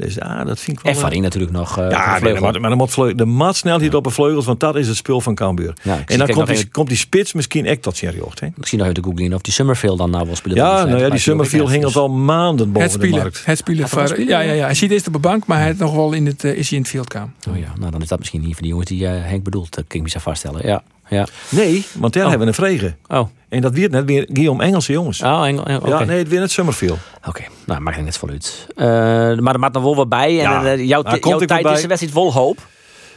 [0.00, 0.92] Dus ja, dat vind ik wel...
[0.92, 1.78] En Farin natuurlijk nog.
[1.78, 4.60] eh, Ja, nee, maar, maar dan moet vleugel, de mat snelheid op de vleugels, want
[4.60, 5.72] dat is het spul van Cambuur.
[5.82, 8.14] Ja, ik zie- en dan komt die, even- komt die spits misschien echt tot zijn
[8.14, 8.40] jocht.
[8.40, 8.46] Hè?
[8.56, 10.56] Misschien nog even te googlen of die Summerfield dan nou wel spelen.
[10.56, 11.10] Ja, nou ja, wedstrijd.
[11.12, 13.42] die Summerfield hing dus- al maanden Het boven de spelen, markt.
[13.44, 13.88] het spelen.
[13.88, 14.52] Spelen, ja, ja, ja?
[14.52, 14.64] ja.
[14.64, 16.68] Hij zit eerst op de bank, maar hij heeft nog wel in het, eh, is
[16.68, 17.30] hij in het fieldkamer.
[17.50, 19.74] Oh ja, nou dan is dat misschien niet van die jongens die eh, Henk bedoelt.
[19.74, 20.66] Dat kan ik me zo vaststellen.
[20.66, 21.26] Ja, ja.
[21.48, 22.28] Nee, want daar Oh.
[22.30, 22.96] hebben we een vregen.
[23.08, 25.22] Oh, En dat weer net weer Guillaume Engelse jongens.
[25.22, 25.88] oh Engel.
[25.88, 26.98] Ja, nee, het weer net Summerfield.
[27.28, 28.66] Oké, nou maakt er net vol uit.
[28.76, 28.86] Eh,
[29.38, 30.28] maar er maakt nog wel wat bij.
[30.28, 32.58] En Ja, eh, jouw, ik tijd is de wedstrijd vol hoop.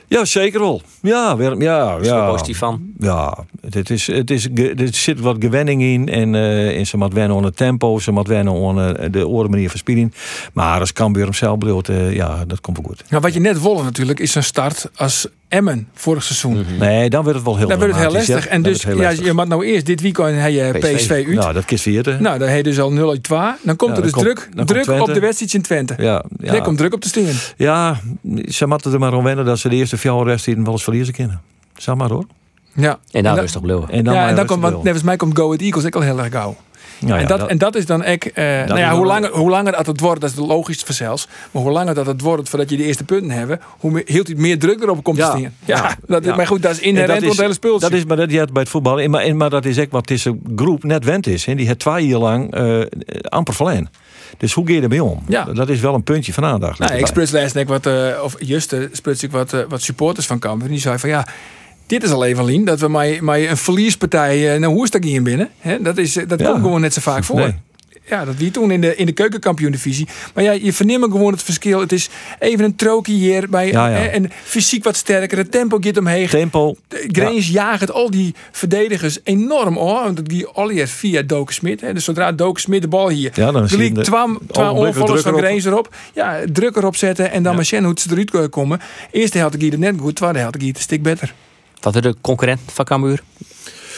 [0.08, 0.82] Ja, zeker wel.
[1.02, 2.30] Ja, weer, ja, Daar is ja.
[2.30, 2.82] positief van.
[2.98, 3.38] Ja,
[3.70, 6.10] het is, het is, er zit wat gewenning in.
[6.10, 8.00] En, eh en ze moet wennen aan het tempo.
[8.00, 10.14] Ze moet wennen aan eh, de oren manier van spelen.
[10.54, 13.04] Maar als Cambuur hem zelf bedoelt, eh, ja, dat komt wel goed.
[13.10, 16.66] Nou, wat je net wilde natuurlijk, is een start als Emmen vorig seizoen.
[16.80, 18.44] Nee, dan wordt het wel heel Dan wordt het heel lastig.
[18.44, 18.50] ja.
[18.50, 19.26] En Dan dus, wordt het heel ja, lastig.
[19.26, 20.96] je moet nou eerst dit weekend heb je PSV.
[20.96, 21.28] PSV uit.
[21.28, 22.18] Nou, dat kist vierde.
[22.20, 23.40] Nou, dan heb je dus al 0 uit 2.
[23.62, 25.94] Dan komt Ja, er dus dan komt- druk, dan druk op de wedstrijd in Twente.
[25.98, 26.52] ja, ja.
[26.52, 27.34] Daar komt druk op te stingen.
[27.58, 28.00] ja,
[28.48, 31.14] ze moeten er maar aan wennen dat ze de eerste vier wedstrijden wel eens verliezen
[31.14, 31.42] kunnen.
[31.78, 32.26] Zeg maar hoor.
[32.76, 33.00] Ja.
[33.12, 33.90] En dan dan- rustig blijven.
[33.90, 36.02] En dan ja, en dan komt, want volgens mij komt Go Ahead Eagles ook al
[36.02, 36.56] heel erg gauw.
[37.00, 39.30] Nou ja, en, dat, dat- en dat is dan eh, nou ja, wel- hoe langer,
[39.32, 41.28] hoe langer dat het wordt, dat is de logischste vanzelfs.
[41.52, 44.38] Maar hoe langer dat het wordt voordat je de eerste punten hebt, hoe meer, het
[44.38, 45.32] meer druk erop komt Ja.
[45.32, 45.54] te staan.
[45.66, 45.96] Ja, Ja.
[46.08, 46.36] Dat, Ja.
[46.36, 47.90] maar goed, dat is En inherent aan het hele speeltje.
[47.90, 49.00] Dat is maar dat je bij het voetbal.
[49.00, 51.44] En Maar, maar dat is ook wat deze groep net wend is.
[51.44, 52.82] Die het twee jaar lang eh,
[53.30, 53.90] amper verleen.
[54.38, 55.24] Dus hoe ga je ermee om?
[55.28, 55.44] Ja.
[55.44, 56.80] Dat is wel een puntje van aandacht.
[56.80, 57.32] Nou, ik spruts
[57.68, 60.68] wat, eh, of juist spruts ik wat, eh, wat supporters van Cambuur.
[60.70, 61.28] Die zei van ja,
[61.88, 63.08] dit is al even Lien, dat we maar,
[63.40, 65.50] een verliespartij, uh, nou hoe is dat hier binnen?
[65.60, 66.50] Hè, dat is, eh, dat Ja.
[66.50, 67.40] komt gewoon net zo vaak voor.
[67.40, 67.54] Nee.
[68.08, 70.08] Ja, dat wie toen in de, in de keukenkampioen-divisie.
[70.34, 71.80] Maar ja, je verneemt gewoon het verschil.
[71.80, 72.10] Het is
[72.40, 73.96] even een trokie hier bij Ja, ja.
[73.98, 75.38] eh, en fysiek wat sterker.
[75.38, 76.28] Het tempo gaat omheen.
[76.28, 76.76] Tempo.
[76.90, 80.04] Grains jaagt het al die verdedigers enorm hoor.
[80.04, 81.82] Want dat die allereerst via Doken Smit.
[81.82, 81.94] Hè.
[81.94, 83.32] Dus zodra Doken Smit de bal hier.
[83.36, 85.38] Ja, dan de- twam, onvallers van.
[85.38, 85.96] Grains erop.
[86.14, 87.58] Ja, druk erop zetten en dan Ja.
[87.58, 88.80] maar hoe ze eruit komen.
[89.12, 91.34] Eerste helft ging het net goed, tweede helft ging het een stuk beter.
[91.84, 93.24] Wat is de concurrent van Cambuur?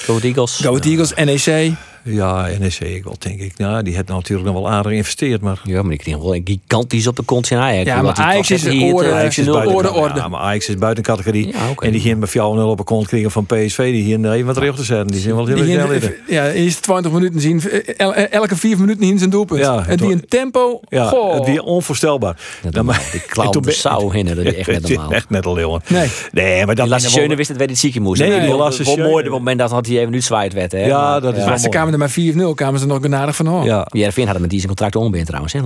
[0.05, 0.59] Go Eagles.
[0.61, 1.73] Go Eagles, NEC.
[2.07, 3.57] Ja, NEC ik wel, denk ik.
[3.57, 5.41] Nou, die heeft natuurlijk nog wel aardig geïnvesteerd.
[5.41, 7.85] Maar Ja, maar die kregen wel gigantisch op de kont zijn Ajax.
[7.85, 10.19] Ja, maar die Ajax is hier, orde- eh, Ajax is nul- buiten, orde, orde.
[10.19, 11.47] Ja, maar Ajax is buiten categorie.
[11.47, 11.53] Ja.
[11.79, 13.77] En die gaan bij 4-0 op een kont krijgen van PSV.
[13.91, 15.07] Die hier even wat recht te zetten.
[15.07, 17.61] Die zijn wel heel Die erg in, ja, eerst 20 minuten zien.
[17.97, 19.59] el- elke vier minuten in zijn doelpunt.
[19.59, 20.79] Ja, en het die een tempo.
[20.89, 21.33] Ja, goh.
[21.33, 22.37] het weer onvoorstelbaar.
[22.63, 25.11] Net Dan maar- Die en klauw de sauw hinnen, dat is echt net normaal.
[25.11, 25.81] echt net al jongen.
[25.87, 26.07] Nee.
[26.31, 28.21] Nee, maar dat Die Lasse Schöne wist het, weet het ziekje moest.
[28.21, 30.53] Nee, Nee, die Lasse Schöne- mooi op het moment dat had hij even nu zwaait
[30.53, 30.71] werd.
[30.71, 30.85] Hè?
[30.85, 33.47] Ja, dat is wel kwamen er maar 4-0, kwamen ze nog genadig van.
[33.47, 33.65] Oh.
[33.65, 33.87] Ja.
[33.89, 35.61] Jervin had met die zijn contract onbeend trouwens, hè,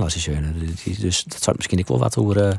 [1.00, 2.50] Dus dat zou misschien ook wel wat hoe, eh,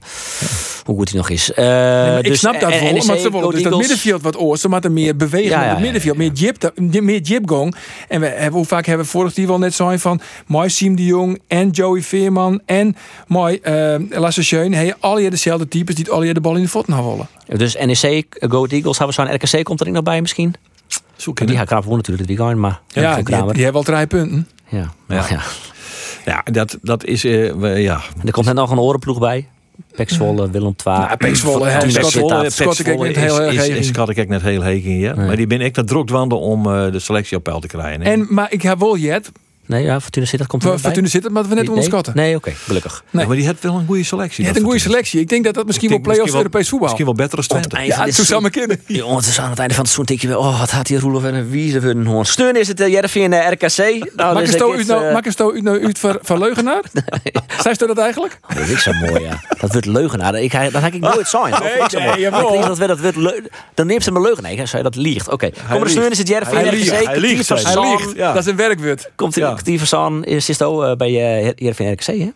[0.86, 1.53] hoe goed hij nog is.
[1.53, 4.61] Eh, Nee, ik dus- snap dat wel, maar ze willen dus dat middenveld wat oors.
[4.61, 7.76] Ze moeten meer bewegen Ja, ja, het middenveld, meer jip, meer jipgong.
[8.07, 10.95] En we hebben, hoe vaak hebben we vorig jaar wel net zo van mooi Siem
[10.95, 12.95] de Jong en Joey Veerman en
[13.28, 14.76] mooi eh Lasse Schöne.
[14.76, 17.28] Hey, al je dezelfde types die al je de bal in de voeten gaan willen.
[17.57, 20.55] Dus NEC, Go Eagles, hebben we zo'n RKC komt er nog bij misschien?
[21.47, 24.47] Die gaat krap wonen natuurlijk, die gaan, maar Ja, die, die hebben wel drie punten.
[24.69, 25.26] Ja, Ja.
[25.30, 25.41] ja.
[26.26, 26.43] ja.
[26.51, 27.24] Dat, dat is...
[27.24, 27.95] eh, we- ja.
[28.19, 29.47] En er komt net nog een orenploeg bij.
[29.95, 30.95] Pek Zwolle, Willem II.
[32.11, 33.36] Zit dat- Scott- Scott- ik net heel
[33.84, 34.41] schat ik net
[34.86, 35.13] in, ja.
[35.15, 35.26] Nee.
[35.28, 38.01] Maar die ben ik dat druk wandelen om eh, de selectie op peil te krijgen.
[38.01, 39.32] En, maar ik heb wel jet.
[39.66, 40.80] Nee, ja, Fortuna Sittard komt er.
[40.80, 41.70] Fortuna zit het, maar we net Nee?
[41.70, 42.14] onderschatten.
[42.16, 43.03] Nee, oké, gelukkig.
[43.09, 44.43] Ja, maar die heeft wel een goede selectie.
[44.43, 45.20] Hebt dat een goede selectie.
[45.20, 46.88] Ik denk dat dat misschien wel play-offs Europees voetbal.
[46.88, 47.76] Misschien wel beter als Twente.
[47.76, 48.82] Eind Ja, van seizoen- maar kunnen.
[48.86, 50.88] Jongens, het is aan het einde van het seizoen denk je weer, oh, wat had
[50.88, 52.26] hier Roelof en een wiezer voor een hoorn.
[52.26, 53.78] Steun is het uh, Jervin uh, RKC.
[54.16, 56.84] Nou, dus dit, nou, eh, uit nou uit voor, voor leugenaar?
[57.64, 58.39] Zijn ze dat eigenlijk?
[58.49, 59.39] Oh, dat is zo mooi, ja.
[59.59, 60.36] Dat wordt leugenaar.
[60.36, 61.53] Ik, dat heb ik nooit zijn.
[61.91, 63.41] Nee,
[63.74, 64.51] Dan neemt ze me leugenaar.
[64.51, 65.30] Ik zei dat liegt.
[65.30, 65.49] Oké.
[65.49, 65.91] Kom maar, liegt.
[65.91, 67.05] steun is het Jervin Hij RKC.
[67.05, 68.14] Hij liegt, van hij.
[68.16, 69.09] Dat is een werkwoord.
[69.16, 69.78] Komt in Ja.
[69.78, 70.24] van Zaan.
[70.24, 72.30] Is is ook bij uh, Jervin RKC, hè?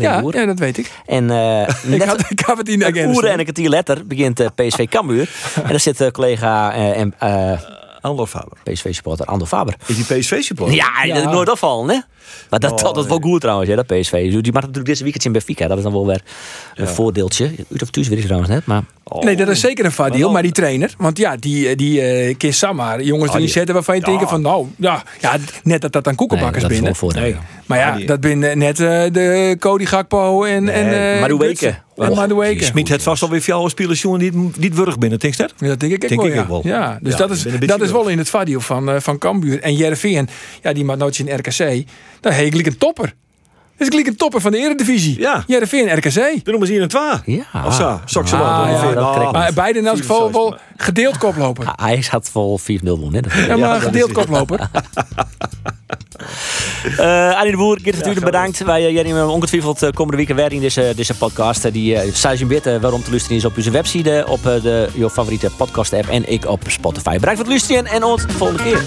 [0.00, 0.36] Ja, Boer.
[0.36, 0.90] ja, dat weet ik.
[1.06, 3.14] En eh Ik net had, ik had het in de een agenda.
[3.14, 5.30] oer en een kwartier later begint eh, PSV Cambuur.
[5.62, 7.60] en daar zit eh, collega eh, en, eh,
[8.00, 8.58] Andor Faber.
[8.64, 9.74] PSV-supporter Ando Faber.
[9.86, 10.76] Is die PSV-supporter?
[10.76, 11.14] Ja, Ja.
[11.14, 12.00] dat is nooit afvallen, hè?
[12.50, 14.12] Maar dat, Oh, dat, dat is wel goed trouwens, hè, dat PSV.
[14.42, 15.66] Die mag natuurlijk deze weekend in Benfica.
[15.68, 16.22] Dat is dan wel weer
[16.74, 17.44] een voordeeltje.
[17.70, 18.82] Uit of thuis weet ik trouwens net, maar...
[19.12, 19.22] Oh.
[19.22, 22.34] Nee, dat is zeker een voordeel, maar die trainer, want ja, die, eh, die uh,
[22.36, 24.06] Kees Samar, jongens Ah, erin die- zetten waarvan je Ja.
[24.06, 26.98] denkt van, nou, ja, ja, net dat dat dan koekenbakkers Nee, dat is binnen.
[26.98, 27.22] voordeel.
[27.22, 27.36] Nee.
[27.66, 31.46] Maar ja, Ah, die- dat binnen net eh, de Cody Gakpo en, en eh, Madueke.
[31.46, 31.82] Gutsen.
[31.96, 32.64] En Oh, Madueke.
[32.64, 35.52] Smit het vast alweer jouw spelers jongen die niet wurg binnen, denk je dat?
[35.58, 36.46] Ja, dat denk ik Denk wel, ik ja.
[36.48, 36.60] wel.
[36.64, 39.60] Ja, dus Ja, dat, is, dat is wel in het vadio van, eh van Cambuur.
[39.60, 40.28] En Jereveen,
[40.62, 41.84] ja, die maakt nooit in RKC.
[42.20, 43.14] Dan heet ik een topper.
[43.76, 45.18] Dat is gelijk een topper van de eredivisie.
[45.20, 45.44] Ja.
[45.46, 46.14] Jereveen, RKC.
[46.14, 47.22] Dan noemen ze hier een twa.
[47.24, 47.44] Ja.
[47.66, 48.92] Of zo, sok ze Ah, wel.
[48.92, 51.66] ja, trekt Maar beide in elk geval wel gedeeld koploper.
[51.66, 52.62] Ah, Ajax had wel 4-0
[52.94, 53.12] gewonnen.
[53.12, 53.20] hè.
[53.46, 54.60] Dat- Ja, maar gedeeld koploper.
[56.96, 58.58] Eh Annie de Boer, Geert natuurlijk bedankt.
[58.64, 61.64] Wij uh, jullie ongetwijfeld uh, komende weken weer in deze, deze podcast.
[61.64, 65.10] Uh, die uh, Bitte, waarom te luisteren is op onze website, op uh, de, je
[65.10, 67.12] favoriete podcast app en ik op Spotify.
[67.18, 68.82] Bedankt voor het luisteren en ons de volgende keer.